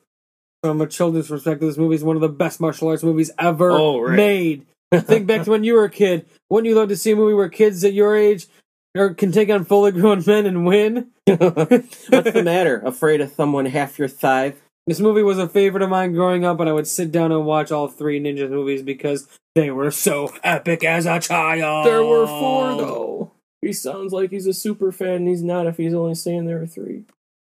[0.64, 3.70] From a children's perspective, this movie is one of the best martial arts movies ever
[3.72, 4.16] Oh, right.
[4.16, 4.66] made.
[4.94, 6.26] Think back to when you were a kid.
[6.50, 8.48] Wouldn't you love to see a movie where kids at your age
[8.96, 11.08] are, can take on fully grown men and win?
[11.26, 12.80] What's the matter?
[12.86, 14.54] Afraid of someone half your thigh?
[14.86, 17.46] This movie was a favorite of mine growing up, and I would sit down and
[17.46, 21.86] watch all three Ninja movies because they were so epic as a child.
[21.86, 23.32] There were four though.
[23.62, 26.60] He sounds like he's a super fan, and he's not if he's only saying there
[26.60, 27.06] were three.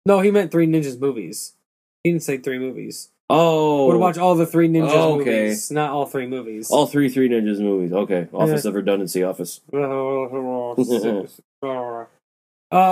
[0.04, 1.52] No, he meant three Ninjas movies.
[2.02, 3.10] He didn't say three movies.
[3.32, 5.42] Oh, Would watch all the three Ninjas Oh, okay.
[5.42, 6.68] movies, not all three movies.
[6.68, 7.92] all three Three Ninjas movies.
[7.92, 9.60] Okay, Office of Redundancy Office.
[9.72, 9.78] uh,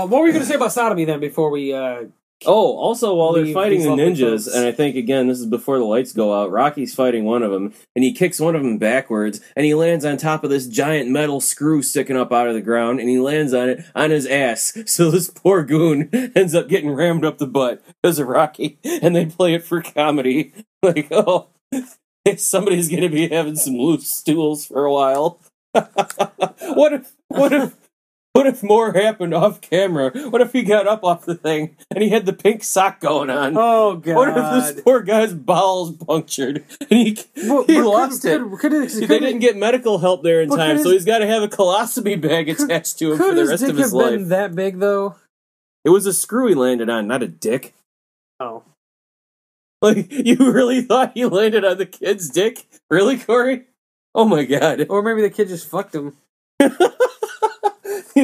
[0.07, 1.18] what were you going to say about sodomy then?
[1.18, 2.05] Before we uh,
[2.47, 5.84] Oh, also while they're fighting the ninjas, and I think again this is before the
[5.84, 6.53] lights go out.
[6.53, 10.05] Rocky's fighting one of them, and he kicks one of them backwards, and he lands
[10.05, 13.18] on top of this giant metal screw sticking up out of the ground, and he
[13.18, 14.76] lands on it on his ass.
[14.99, 19.14] So this poor goon ends up getting rammed up the butt because of Rocky, and
[19.14, 20.53] they play it for comedy.
[20.82, 21.49] Like, oh,
[22.36, 25.41] somebody's gonna be having some loose stools for a while.
[25.72, 27.12] what if?
[27.28, 27.88] What if?
[28.39, 30.11] What if more happened off camera?
[30.30, 33.30] What if he got up off the thing and he had the pink sock going
[33.30, 33.55] on?
[33.57, 38.41] oh god, What if this poor guy's bowels punctured and he, Well, he lost could,
[38.41, 38.51] it?
[38.59, 41.26] Could, could, it- they didn't get medical help there in time, so he's got to
[41.26, 44.28] have a colostomy bag attached to him for the rest of his have been life.
[44.28, 45.16] that big though?
[45.84, 47.74] It was a screw he landed on, not a dick.
[48.39, 48.62] Oh,
[49.82, 52.66] Like you really thought he landed on the kid's dick?
[52.91, 53.64] Really, Corey?
[54.14, 54.86] Oh my god!
[54.89, 56.16] or maybe the kid just fucked him.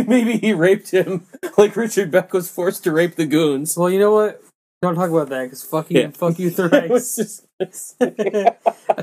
[0.08, 1.26] Maybe he raped him,
[1.58, 3.76] like Richard Beck was forced to rape the goons.
[3.76, 4.42] Well, you know what?
[4.82, 6.10] Don't talk about that because fuck you, Yeah.
[6.10, 7.46] fuck you just-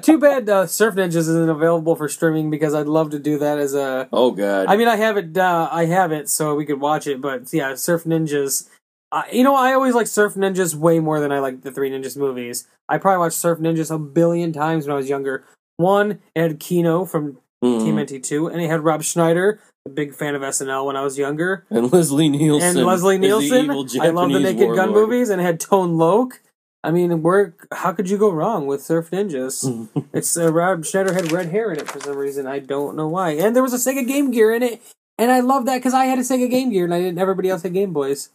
[0.03, 3.57] Too bad uh, Surf Ninjas isn't available for streaming because I'd love to do that
[3.57, 4.07] as a.
[4.13, 4.67] oh god!
[4.67, 5.37] I mean, I have it.
[5.37, 7.21] Uh, I have it, so we could watch it.
[7.21, 8.67] But yeah, Surf Ninjas
[9.11, 11.89] Uh, you know, I always like Surf Ninjas way more than I like the Three
[11.89, 12.67] Ninjas movies.
[12.87, 15.45] I probably watched Surf Ninjas a billion times when I was younger.
[15.77, 17.81] One, it had Keno from Mhm.
[17.81, 21.65] TMNT2, and it had Rob Schneider, a big fan of SNL when I was younger.
[21.69, 22.77] And Leslie Nielsen.
[22.77, 23.69] and Leslie Nielsen.
[24.01, 26.39] I love the Naked Gun movies, and it had Tone Loc.
[26.83, 27.55] I mean, where?
[27.71, 29.87] How could you go wrong with Surf Ninjas?
[30.13, 32.47] it's uh, Rob Schneider had red hair in it for some reason.
[32.47, 33.31] I don't know why.
[33.31, 34.81] And there was a Sega Game Gear in it,
[35.17, 37.19] and I love that because I had a Sega Game Gear, and I didn't.
[37.19, 38.29] Everybody else had Game Boys.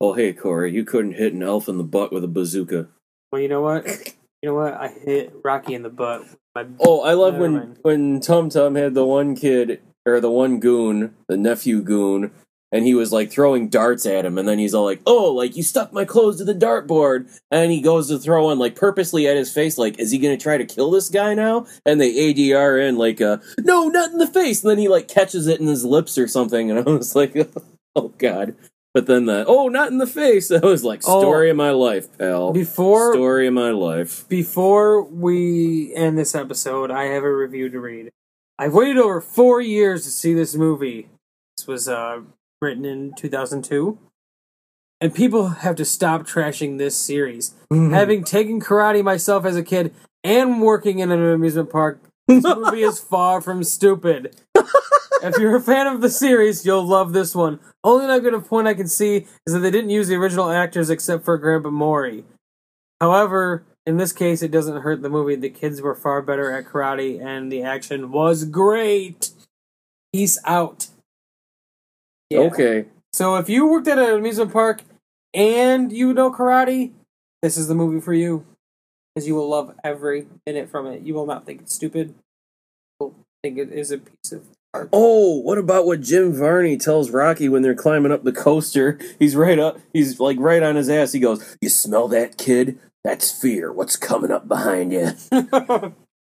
[0.00, 2.88] Oh, hey, Corey, you couldn't hit an elf in the butt with a bazooka.
[3.30, 3.86] Well, you know what?
[4.42, 4.72] You know what?
[4.74, 6.24] I hit Rocky in the butt.
[6.54, 7.78] My Oh, I love when mind.
[7.82, 9.80] when Tum Tum had the one kid
[10.14, 12.30] or the one goon, the nephew goon,
[12.72, 15.56] and he was like throwing darts at him, and then he's all like, "Oh, like
[15.56, 19.26] you stuck my clothes to the dartboard," and he goes to throw one like purposely
[19.26, 22.12] at his face, like, "Is he gonna try to kill this guy now?" And they
[22.14, 25.60] ADR in like, uh, "No, not in the face," and then he like catches it
[25.60, 27.34] in his lips or something, and I was like,
[27.96, 28.54] "Oh God."
[28.92, 30.50] But then the oh, not in the face.
[30.50, 31.20] I was like, Oh.
[31.20, 32.52] story of my life, pal.
[32.52, 34.28] Before story of my life.
[34.28, 38.10] before we end this episode, I have a review to read.
[38.60, 41.08] I've waited over four years to see this movie.
[41.56, 42.20] This was uh,
[42.60, 43.98] written in 2002.
[45.00, 47.54] And people have to stop trashing this series.
[47.70, 52.82] Having taken karate myself as a kid and working in an amusement park, this movie
[52.82, 54.36] is far from stupid.
[55.22, 57.60] if you're a fan of the series, you'll love this one.
[57.82, 61.24] Only negative point I can see is that they didn't use the original actors except
[61.24, 62.24] for Grandpa Mori.
[63.00, 65.36] However, in this case, it doesn't hurt the movie.
[65.36, 69.30] The kids were far better at karate, and the action was great.
[70.12, 70.88] Peace out.
[72.28, 72.40] Yeah.
[72.40, 72.86] Okay.
[73.12, 74.82] So if you worked at an amusement park
[75.34, 76.92] and you know karate,
[77.42, 78.44] this is the movie for you.
[79.14, 81.02] Because you will love every minute from it.
[81.02, 82.14] You will not think it's stupid.
[83.00, 84.88] You will think it is a piece of art.
[84.92, 89.00] Oh, what about what Jim Varney tells Rocky when they're climbing up the coaster?
[89.18, 91.12] He's right up, he's like right on his ass.
[91.12, 92.78] He goes, You smell that, kid?
[93.04, 93.72] That's fear.
[93.72, 95.12] What's coming up behind you?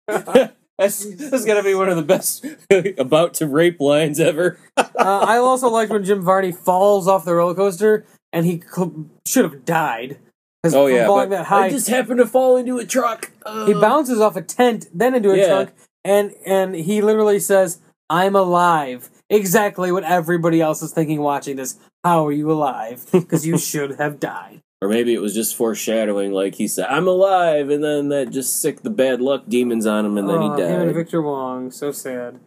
[0.07, 2.45] that's, that's gotta be one of the best
[2.99, 4.59] about to rape lines ever.
[4.77, 9.07] uh, I also liked when Jim Varney falls off the roller coaster and he cl-
[9.27, 10.19] should have died.
[10.65, 11.07] 'Cause Oh, from yeah.
[11.07, 13.33] falling that high, I just happened to fall into a truck.
[13.45, 15.49] Uh, he bounces off a tent, then into a Yeah.
[15.49, 15.71] trunk,
[16.05, 21.79] and and he literally says, "I'm alive." Exactly what everybody else is thinking watching this.
[22.05, 23.05] How are you alive?
[23.11, 24.62] Because you should have died.
[24.83, 28.61] Or maybe it was just foreshadowing, like he said, I'm alive, and then that just
[28.61, 30.95] sick the bad luck demons on him, and then he Oh, Him and died.
[30.97, 32.41] Victor Wong, so sad,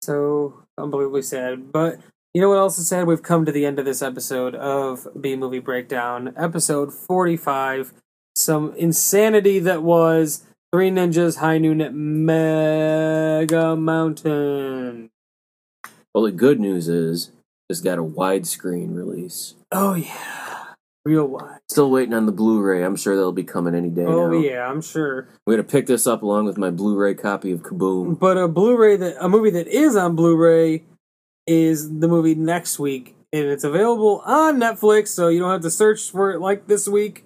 [0.00, 1.72] so unbelievably sad.
[1.72, 1.98] But
[2.32, 3.08] you know what else is sad?
[3.08, 7.92] We've come to the end of this episode of B Movie Breakdown, episode forty-five.
[8.36, 15.10] Some insanity that was Three Ninjas High Noon at Mega Mountain.
[16.14, 17.32] Well, the good news is,
[17.68, 19.54] it's got a widescreen release.
[19.72, 20.53] Oh yeah,
[21.04, 21.58] real wide.
[21.68, 22.82] Still waiting on the Blu-ray.
[22.84, 24.38] I'm sure that'll be coming any day Oh now.
[24.38, 25.28] yeah, I'm sure.
[25.46, 28.18] We're gonna pick this up along with my Blu-ray copy of Kaboom.
[28.18, 30.82] But a Blu-ray that a movie that is on Blu-ray
[31.46, 35.70] is the movie next week, and it's available on Netflix, so you don't have to
[35.70, 37.24] search for it like this week.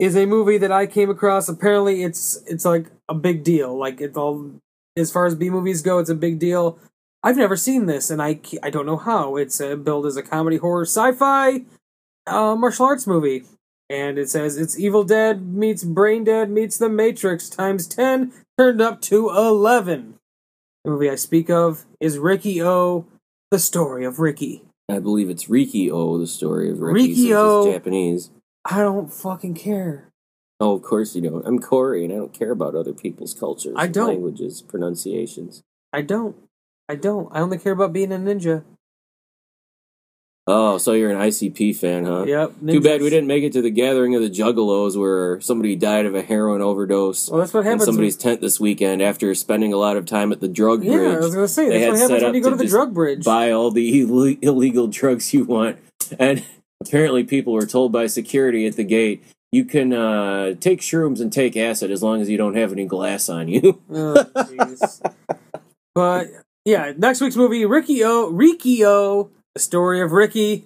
[0.00, 1.48] Is a movie that I came across.
[1.48, 3.78] Apparently, it's it's like a big deal.
[3.78, 4.50] Like it's all
[4.96, 6.78] as far as B movies go, it's a big deal.
[7.22, 9.36] I've never seen this, and I I don't know how.
[9.36, 11.62] It's uh, billed as a comedy horror sci-fi
[12.26, 13.44] uh, martial arts movie,
[13.90, 18.80] and it says it's Evil Dead meets Brain Dead meets The Matrix times ten turned
[18.80, 20.14] up to eleven.
[20.84, 23.06] The movie I speak of is Ricky O,
[23.50, 24.62] the story of Ricky.
[24.90, 27.66] I believe it's Riki O, the story of Ricky, Riki-O.
[27.66, 28.30] it's Japanese.
[28.64, 30.08] I don't fucking care.
[30.60, 31.46] Oh, of course you don't.
[31.46, 34.08] I'm Corey, and I don't care about other people's cultures, I don't.
[34.08, 35.62] languages, pronunciations.
[35.92, 36.36] I don't.
[36.88, 37.28] I don't.
[37.32, 38.62] I only care about being a ninja.
[40.46, 42.24] Oh, so you're an ICP fan, huh?
[42.24, 42.52] Yep.
[42.68, 46.04] Too bad we didn't make it to the gathering of the Juggalos, where somebody died
[46.04, 47.86] of a heroin overdose Well, that's what in happens.
[47.86, 51.12] somebody's tent this weekend after spending a lot of time at the drug yeah, bridge.
[51.12, 52.68] Yeah, I was gonna say They that's what happens when you go to to the
[52.68, 53.24] drug bridge.
[53.24, 55.78] buy all the Ill- illegal drugs you want.
[56.18, 56.44] And
[56.84, 61.32] apparently, people were told by security at the gate, you can uh, take shrooms and
[61.32, 63.80] take acid as long as you don't have any glass on you.
[63.90, 65.00] Oh, jeez.
[65.94, 66.26] but
[66.66, 70.64] yeah, next week's movie, Ricky O, Ricky O, the story of Ricky,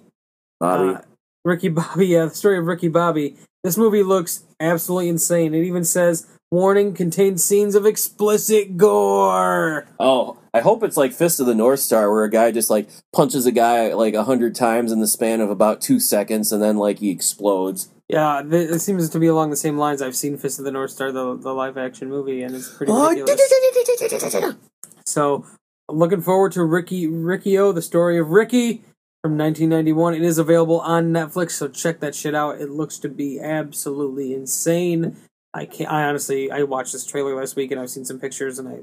[0.59, 1.01] Bobby, Uh,
[1.45, 2.07] Ricky Bobby.
[2.07, 3.37] Yeah, the story of Ricky Bobby.
[3.63, 5.53] This movie looks absolutely insane.
[5.53, 9.85] It even says warning contains scenes of explicit gore.
[9.99, 12.89] oh, I hope it's like Fist of the North Star, where a guy just like
[13.13, 16.61] punches a guy like a hundred times in the span of about two seconds, and
[16.61, 17.89] then like he explodes.
[18.07, 20.01] Yeah, it seems to be along the same lines.
[20.01, 22.91] I've seen Fist of the North Star, the, the live action movie, and it's pretty
[22.91, 24.55] Oh, ridiculous.
[25.05, 25.45] So,
[25.91, 28.83] looking forward to Ricky Ricky O, the story of Ricky.
[29.21, 30.13] from 1991.
[30.15, 32.61] It is available on Netflix, so check that shit out.
[32.61, 35.17] It looks to be absolutely insane.
[35.53, 35.91] I can't.
[35.91, 38.79] I honestly, I watched this trailer last week, and I've seen some pictures, and I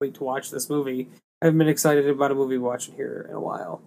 [0.00, 1.08] wait to watch this movie.
[1.42, 3.80] I haven't been excited about a movie watching here in a while.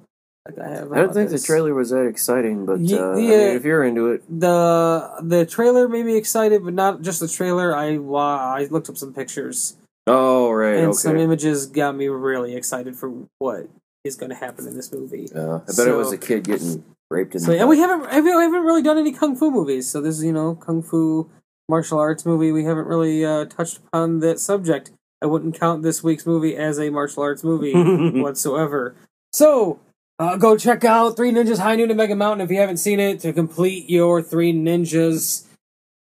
[0.46, 0.92] Like I have.
[0.92, 3.28] I don't about think the trailer was that exciting, but Ye- uh, I yeah.
[3.30, 7.28] mean, if you're into it, the the trailer made me excited, but not just the
[7.28, 7.76] trailer.
[7.76, 9.76] I I looked up some pictures,
[10.08, 10.98] oh right, and okay.
[10.98, 13.68] some images got me really excited for what
[14.04, 15.28] is going to happen in this movie.
[15.34, 18.02] Uh, I bet it was a kid getting raped in So the yeah, we haven't
[18.02, 19.90] we haven't really done any kung fu movies.
[19.90, 21.30] So this is you know kung fu
[21.70, 22.52] martial arts movie.
[22.52, 24.92] We haven't really uh, touched upon that subject.
[25.22, 27.74] I wouldn't count this week's movie as a martial arts movie
[28.22, 28.96] whatsoever.
[29.34, 29.80] So
[30.18, 33.00] uh, go check out Three Ninjas High Noon and Mega Mountain if you haven't seen
[33.00, 35.46] it to complete your Three Ninjas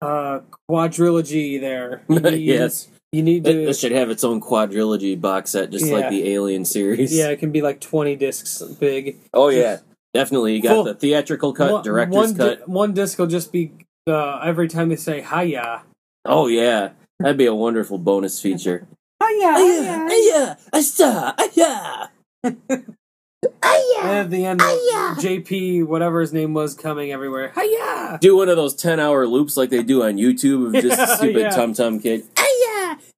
[0.03, 1.61] uh, quadrilogy.
[1.61, 2.03] There,
[2.35, 2.89] yes.
[3.15, 3.67] You need It, to.
[3.67, 5.93] this should have its own quadrilogy box set, just Yeah.
[5.95, 7.15] like the Alien series.
[7.17, 9.19] yeah, it can be like twenty discs big.
[9.33, 9.79] Oh yeah,
[10.13, 10.57] definitely.
[10.57, 12.69] You got Full- the theatrical cut, one, director's one, di- cut.
[12.69, 13.73] one disc will just be
[14.09, 15.83] uh, every time they say "hiya."
[16.27, 16.91] Oh yeah,
[17.21, 18.87] that'd be a wonderful bonus feature.
[19.23, 20.09] Hiya, hiya.
[20.11, 22.07] yeah, I saw, yeah.
[22.43, 27.53] And at the end, JP, whatever his name was, coming everywhere.
[27.59, 28.19] Hiya!
[28.21, 31.17] Do one of those ten-hour loops like they do on YouTube of just Yeah, a
[31.17, 31.51] stupid yeah.
[31.51, 32.01] tum tum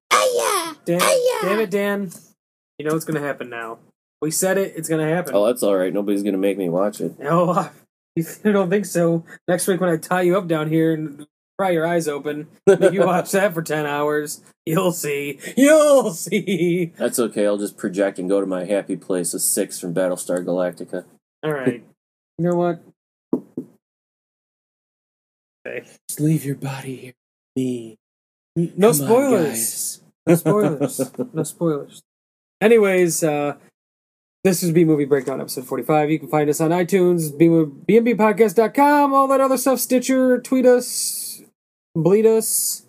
[0.09, 0.75] kid.
[0.85, 0.99] Dan,
[1.41, 2.11] damn it, Dan.
[2.77, 3.79] You know what's going to happen now.
[4.21, 5.35] We said it, it's going to happen.
[5.35, 5.93] Oh, that's all right.
[5.93, 7.19] Nobody's gonna make me watch it.
[7.19, 7.69] No,
[8.15, 11.27] if you don't think so, next week when I tie you up down here and
[11.57, 15.39] pry your eyes open, make you watch that for 10 hours, you'll see.
[15.55, 16.93] You'll see.
[16.97, 17.45] That's okay.
[17.45, 21.05] I'll just project and go to my happy place of six from Battlestar Galactica.
[21.43, 21.83] All right.
[22.39, 22.83] You know what?
[25.65, 25.87] Okay.
[26.07, 27.13] Just leave your body here.
[27.55, 27.97] Me.
[28.57, 30.01] No spoilers.
[30.25, 31.11] No spoilers.
[31.33, 32.01] no spoilers.
[32.59, 33.55] Anyways, uh,
[34.43, 36.09] this is B Movie Breakdown episode 45.
[36.09, 41.43] You can find us on iTunes, bmbpodcast.com, all that other stuff, Stitcher, tweet us,
[41.95, 42.83] bleed us.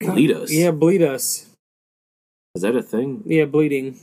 [0.00, 0.52] Bleed us?
[0.52, 1.46] Yeah, bleed us.
[2.56, 3.22] Is that a thing?
[3.24, 4.00] Yeah, bleeding.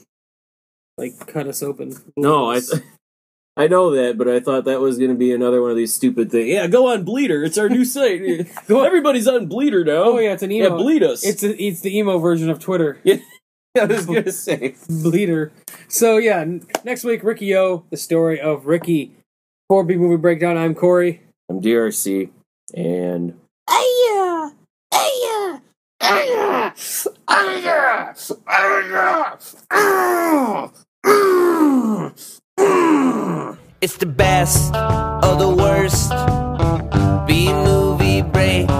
[0.97, 1.89] Like, cut us open.
[1.89, 2.73] Bleed No, I us.
[3.55, 5.93] I know that, but I thought that was going to be another one of these
[5.93, 6.49] stupid things.
[6.49, 7.43] Yeah, go on Bleeder.
[7.43, 8.21] It's our new site.
[8.67, 10.03] Go on- Everybody's on Bleeder now.
[10.05, 10.69] Oh, yeah, it's an emo.
[10.69, 11.23] Yeah, bleed us.
[11.23, 12.99] It's, a, it's the emo version of Twitter.
[13.03, 13.17] yeah,
[13.79, 14.75] I was going to say.
[14.89, 15.51] Bleeder.
[15.87, 19.13] So, yeah, n- next week, Riki-Oh, the story of Ricky.
[19.69, 21.21] For B Movie Breakdown, I'm Corey.
[21.49, 22.29] I'm DRC,
[22.75, 23.39] and
[33.83, 36.09] it's the best or the worst.
[37.27, 38.72] B movie break.